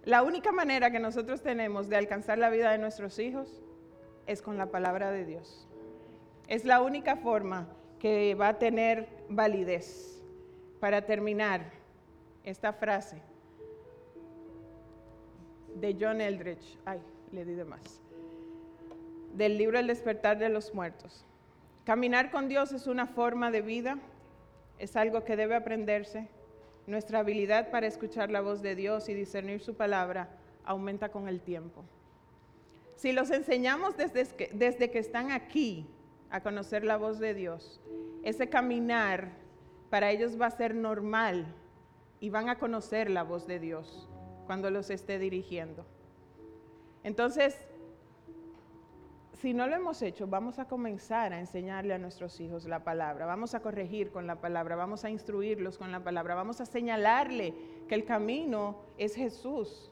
La 0.05 0.23
única 0.23 0.53
manera 0.53 0.91
que 0.91 0.99
nosotros 0.99 1.43
tenemos 1.43 1.89
de 1.89 1.97
alcanzar 1.97 2.39
la 2.39 2.51
vida 2.51 2.71
de 2.73 2.79
nuestros 2.79 3.19
hijos 3.19 3.63
es 4.27 4.43
con 4.43 4.59
la 4.59 4.67
palabra 4.67 5.11
de 5.11 5.25
Dios. 5.25 5.69
Es 6.49 6.65
la 6.65 6.83
única 6.83 7.17
forma 7.17 7.69
que 7.99 8.35
va 8.35 8.49
a 8.49 8.59
tener 8.59 9.09
validez. 9.29 10.23
Para 10.81 11.07
terminar, 11.07 11.63
esta 12.45 12.73
frase 12.73 13.23
de 15.75 15.97
John 15.99 16.21
Eldridge, 16.21 16.79
ay, 16.85 17.01
le 17.33 17.45
di 17.45 17.55
de 17.55 17.65
más, 17.65 18.03
del 19.35 19.59
libro 19.59 19.79
El 19.79 19.87
despertar 19.87 20.39
de 20.39 20.49
los 20.49 20.75
muertos. 20.75 21.25
Caminar 21.85 22.31
con 22.31 22.49
Dios 22.49 22.73
es 22.73 22.87
una 22.87 23.07
forma 23.07 23.51
de 23.51 23.61
vida, 23.61 23.99
es 24.79 24.97
algo 24.97 25.25
que 25.25 25.37
debe 25.37 25.55
aprenderse. 25.55 26.29
Nuestra 26.87 27.21
habilidad 27.21 27.71
para 27.71 27.87
escuchar 27.87 28.31
la 28.31 28.41
voz 28.41 28.63
de 28.63 28.75
Dios 28.75 29.09
y 29.09 29.15
discernir 29.15 29.61
su 29.61 29.75
palabra 29.75 30.29
aumenta 30.65 31.11
con 31.11 31.29
el 31.29 31.41
tiempo. 31.41 31.85
Si 32.97 33.13
los 33.13 33.31
enseñamos 33.31 33.97
desde 33.97 34.25
que, 34.27 34.51
desde 34.53 34.91
que 34.91 34.99
están 34.99 35.33
aquí 35.33 35.87
a 36.31 36.43
conocer 36.43 36.85
la 36.85 36.97
voz 36.97 37.19
de 37.19 37.35
Dios, 37.35 37.81
ese 38.23 38.49
caminar 38.49 39.33
para 39.91 40.11
ellos 40.11 40.41
va 40.41 40.47
a 40.47 40.51
ser 40.51 40.75
normal 40.75 41.47
y 42.21 42.31
van 42.31 42.49
a 42.49 42.59
conocer 42.59 43.11
la 43.11 43.25
voz 43.25 43.47
de 43.47 43.59
Dios 43.59 44.09
cuando 44.47 44.71
los 44.71 44.91
esté 44.91 45.19
dirigiendo. 45.19 45.85
Entonces, 47.03 47.59
si 49.41 49.53
no 49.53 49.67
lo 49.67 49.77
hemos 49.77 50.01
hecho, 50.03 50.27
vamos 50.27 50.59
a 50.59 50.67
comenzar 50.67 51.33
a 51.33 51.41
enseñarle 51.41 51.95
a 51.95 51.99
nuestros 51.99 52.41
hijos 52.41 52.65
la 52.67 52.85
palabra, 52.85 53.27
vamos 53.27 53.55
a 53.55 53.61
corregir 53.61 54.11
con 54.11 54.27
la 54.27 54.41
palabra, 54.41 54.77
vamos 54.77 55.05
a 55.05 55.11
instruirlos 55.11 55.79
con 55.79 55.93
la 55.93 56.03
palabra, 56.03 56.35
vamos 56.35 56.61
a 56.61 56.67
señalarle 56.67 57.55
que 57.89 57.95
el 57.95 58.05
camino 58.05 58.77
es 58.99 59.15
Jesús 59.15 59.91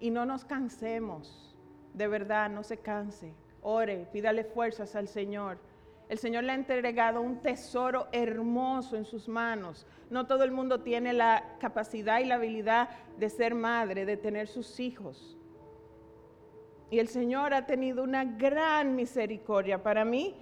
y 0.00 0.10
no 0.10 0.26
nos 0.26 0.44
cansemos, 0.44 1.56
de 1.94 2.08
verdad, 2.08 2.50
no 2.50 2.62
se 2.62 2.78
canse, 2.78 3.34
ore, 3.62 4.06
pídale 4.12 4.44
fuerzas 4.44 4.96
al 4.96 5.08
Señor 5.08 5.58
el 6.12 6.18
Señor 6.18 6.44
le 6.44 6.52
ha 6.52 6.56
entregado 6.56 7.22
un 7.22 7.40
tesoro 7.40 8.06
hermoso 8.12 8.98
en 8.98 9.06
sus 9.06 9.28
manos. 9.28 9.86
No 10.10 10.26
todo 10.26 10.44
el 10.44 10.52
mundo 10.52 10.82
tiene 10.82 11.14
la 11.14 11.56
capacidad 11.58 12.20
y 12.20 12.26
la 12.26 12.34
habilidad 12.34 12.90
de 13.16 13.30
ser 13.30 13.54
madre, 13.54 14.04
de 14.04 14.18
tener 14.18 14.46
sus 14.46 14.78
hijos. 14.78 15.38
Y 16.92 16.98
el 16.98 17.08
Señor 17.08 17.54
ha 17.54 17.64
tenido 17.64 18.02
una 18.04 18.22
gran 18.26 18.94
misericordia. 18.94 19.82
Para 19.82 20.04
mí 20.04 20.34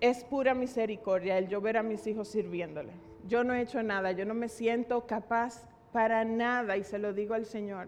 es 0.00 0.24
pura 0.24 0.52
misericordia 0.52 1.38
el 1.38 1.46
yo 1.46 1.60
ver 1.60 1.76
a 1.76 1.84
mis 1.84 2.04
hijos 2.08 2.26
sirviéndole. 2.26 2.90
Yo 3.28 3.44
no 3.44 3.54
he 3.54 3.60
hecho 3.60 3.84
nada, 3.84 4.10
yo 4.10 4.24
no 4.24 4.34
me 4.34 4.48
siento 4.48 5.06
capaz 5.06 5.68
para 5.92 6.24
nada 6.24 6.76
y 6.76 6.82
se 6.82 6.98
lo 6.98 7.12
digo 7.12 7.34
al 7.34 7.46
Señor. 7.46 7.86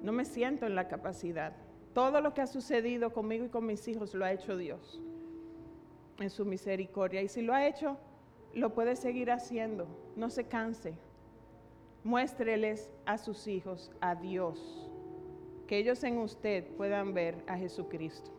No 0.00 0.12
me 0.12 0.24
siento 0.24 0.64
en 0.64 0.76
la 0.76 0.86
capacidad. 0.86 1.54
Todo 1.92 2.20
lo 2.20 2.34
que 2.34 2.42
ha 2.42 2.46
sucedido 2.46 3.12
conmigo 3.12 3.44
y 3.44 3.48
con 3.48 3.66
mis 3.66 3.88
hijos 3.88 4.14
lo 4.14 4.24
ha 4.24 4.30
hecho 4.30 4.56
Dios 4.56 5.02
en 6.20 6.30
su 6.30 6.44
misericordia. 6.44 7.20
Y 7.20 7.26
si 7.26 7.42
lo 7.42 7.52
ha 7.52 7.66
hecho, 7.66 7.96
lo 8.54 8.74
puede 8.74 8.94
seguir 8.94 9.32
haciendo. 9.32 9.88
No 10.14 10.30
se 10.30 10.44
canse. 10.44 10.94
Muéstreles 12.04 12.92
a 13.06 13.18
sus 13.18 13.48
hijos 13.48 13.90
a 14.00 14.14
Dios. 14.14 14.87
Que 15.68 15.78
ellos 15.78 16.02
en 16.02 16.18
usted 16.18 16.66
puedan 16.76 17.14
ver 17.14 17.44
a 17.46 17.56
Jesucristo. 17.56 18.32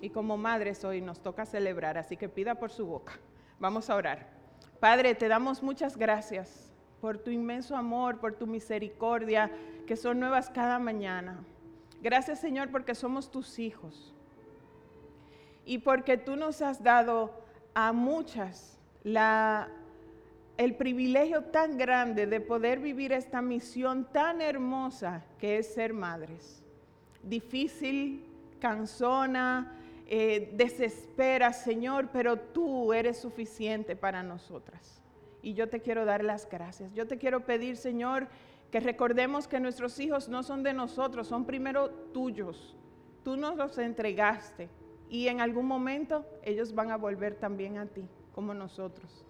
Y 0.00 0.10
como 0.10 0.36
madres 0.36 0.82
hoy 0.82 1.00
nos 1.00 1.22
toca 1.22 1.46
celebrar, 1.46 1.96
así 1.96 2.16
que 2.16 2.28
pida 2.28 2.56
por 2.56 2.72
su 2.72 2.86
boca. 2.86 3.20
Vamos 3.60 3.88
a 3.88 3.94
orar. 3.94 4.28
Padre, 4.80 5.14
te 5.14 5.28
damos 5.28 5.62
muchas 5.62 5.96
gracias 5.96 6.72
por 7.00 7.18
tu 7.18 7.30
inmenso 7.30 7.76
amor, 7.76 8.18
por 8.18 8.34
tu 8.34 8.48
misericordia, 8.48 9.52
que 9.86 9.96
son 9.96 10.18
nuevas 10.18 10.50
cada 10.50 10.80
mañana. 10.80 11.44
Gracias 12.02 12.40
Señor 12.40 12.70
porque 12.70 12.96
somos 12.96 13.30
tus 13.30 13.60
hijos 13.60 14.12
y 15.64 15.78
porque 15.78 16.16
tú 16.16 16.34
nos 16.34 16.62
has 16.62 16.82
dado 16.82 17.30
a 17.74 17.92
muchas 17.92 18.78
el 19.04 20.76
privilegio 20.76 21.44
tan 21.44 21.76
grande 21.76 22.26
de 22.26 22.40
poder 22.40 22.80
vivir 22.80 23.12
esta 23.12 23.42
misión 23.42 24.08
tan 24.12 24.40
hermosa 24.40 25.24
que 25.38 25.58
es 25.58 25.74
ser 25.74 25.92
madres. 25.92 26.61
Difícil, 27.22 28.24
cansona, 28.60 29.78
eh, 30.06 30.52
desespera, 30.54 31.52
Señor, 31.52 32.10
pero 32.12 32.38
tú 32.38 32.92
eres 32.92 33.18
suficiente 33.18 33.96
para 33.96 34.22
nosotras. 34.22 35.00
Y 35.42 35.54
yo 35.54 35.68
te 35.68 35.80
quiero 35.80 36.04
dar 36.04 36.22
las 36.22 36.48
gracias. 36.48 36.92
Yo 36.94 37.06
te 37.06 37.18
quiero 37.18 37.44
pedir, 37.44 37.76
Señor, 37.76 38.28
que 38.70 38.80
recordemos 38.80 39.48
que 39.48 39.60
nuestros 39.60 39.98
hijos 40.00 40.28
no 40.28 40.42
son 40.42 40.62
de 40.62 40.72
nosotros, 40.72 41.28
son 41.28 41.44
primero 41.44 41.90
tuyos. 42.12 42.76
Tú 43.24 43.36
nos 43.36 43.56
los 43.56 43.78
entregaste 43.78 44.68
y 45.08 45.28
en 45.28 45.40
algún 45.40 45.66
momento 45.66 46.24
ellos 46.42 46.74
van 46.74 46.90
a 46.90 46.96
volver 46.96 47.34
también 47.34 47.78
a 47.78 47.86
ti, 47.86 48.08
como 48.34 48.54
nosotros. 48.54 49.26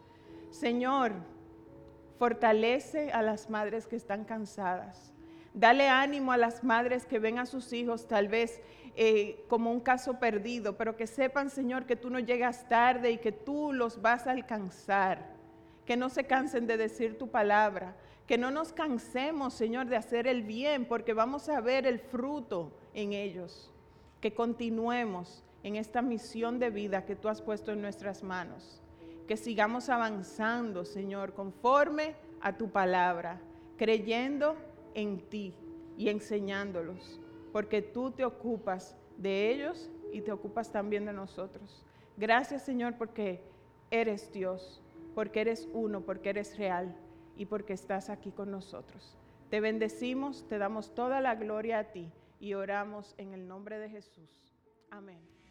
Señor, 0.50 1.12
fortalece 2.18 3.10
a 3.10 3.22
las 3.22 3.50
madres 3.50 3.86
que 3.86 3.96
están 3.96 4.24
cansadas. 4.24 5.11
Dale 5.54 5.88
ánimo 5.88 6.32
a 6.32 6.36
las 6.36 6.64
madres 6.64 7.04
que 7.04 7.18
ven 7.18 7.38
a 7.38 7.46
sus 7.46 7.72
hijos 7.72 8.08
tal 8.08 8.28
vez 8.28 8.60
eh, 8.94 9.44
como 9.48 9.70
un 9.70 9.80
caso 9.80 10.18
perdido, 10.18 10.76
pero 10.76 10.96
que 10.96 11.06
sepan, 11.06 11.50
Señor, 11.50 11.86
que 11.86 11.96
tú 11.96 12.10
no 12.10 12.18
llegas 12.18 12.68
tarde 12.68 13.10
y 13.10 13.18
que 13.18 13.32
tú 13.32 13.72
los 13.72 14.00
vas 14.00 14.26
a 14.26 14.32
alcanzar. 14.32 15.34
Que 15.86 15.96
no 15.96 16.08
se 16.08 16.24
cansen 16.24 16.66
de 16.66 16.76
decir 16.76 17.18
tu 17.18 17.28
palabra. 17.28 17.96
Que 18.26 18.38
no 18.38 18.50
nos 18.50 18.72
cansemos, 18.72 19.54
Señor, 19.54 19.86
de 19.86 19.96
hacer 19.96 20.26
el 20.26 20.42
bien, 20.42 20.86
porque 20.86 21.12
vamos 21.12 21.48
a 21.48 21.60
ver 21.60 21.86
el 21.86 21.98
fruto 21.98 22.72
en 22.94 23.12
ellos. 23.12 23.70
Que 24.20 24.34
continuemos 24.34 25.42
en 25.62 25.76
esta 25.76 26.02
misión 26.02 26.58
de 26.58 26.70
vida 26.70 27.04
que 27.04 27.16
tú 27.16 27.28
has 27.28 27.42
puesto 27.42 27.72
en 27.72 27.82
nuestras 27.82 28.22
manos. 28.22 28.82
Que 29.26 29.36
sigamos 29.36 29.88
avanzando, 29.88 30.84
Señor, 30.84 31.34
conforme 31.34 32.14
a 32.40 32.56
tu 32.56 32.70
palabra, 32.70 33.40
creyendo 33.76 34.56
en 34.94 35.20
ti 35.28 35.54
y 35.96 36.08
enseñándolos, 36.08 37.20
porque 37.52 37.82
tú 37.82 38.10
te 38.10 38.24
ocupas 38.24 38.96
de 39.16 39.50
ellos 39.50 39.90
y 40.12 40.20
te 40.20 40.32
ocupas 40.32 40.72
también 40.72 41.04
de 41.04 41.12
nosotros. 41.12 41.84
Gracias 42.16 42.62
Señor 42.62 42.96
porque 42.98 43.42
eres 43.90 44.32
Dios, 44.32 44.82
porque 45.14 45.40
eres 45.42 45.68
uno, 45.72 46.00
porque 46.02 46.30
eres 46.30 46.58
real 46.58 46.94
y 47.36 47.46
porque 47.46 47.72
estás 47.72 48.10
aquí 48.10 48.30
con 48.30 48.50
nosotros. 48.50 49.16
Te 49.50 49.60
bendecimos, 49.60 50.46
te 50.48 50.58
damos 50.58 50.94
toda 50.94 51.20
la 51.20 51.34
gloria 51.34 51.78
a 51.78 51.84
ti 51.92 52.10
y 52.40 52.54
oramos 52.54 53.14
en 53.18 53.32
el 53.34 53.46
nombre 53.46 53.78
de 53.78 53.90
Jesús. 53.90 54.54
Amén. 54.90 55.41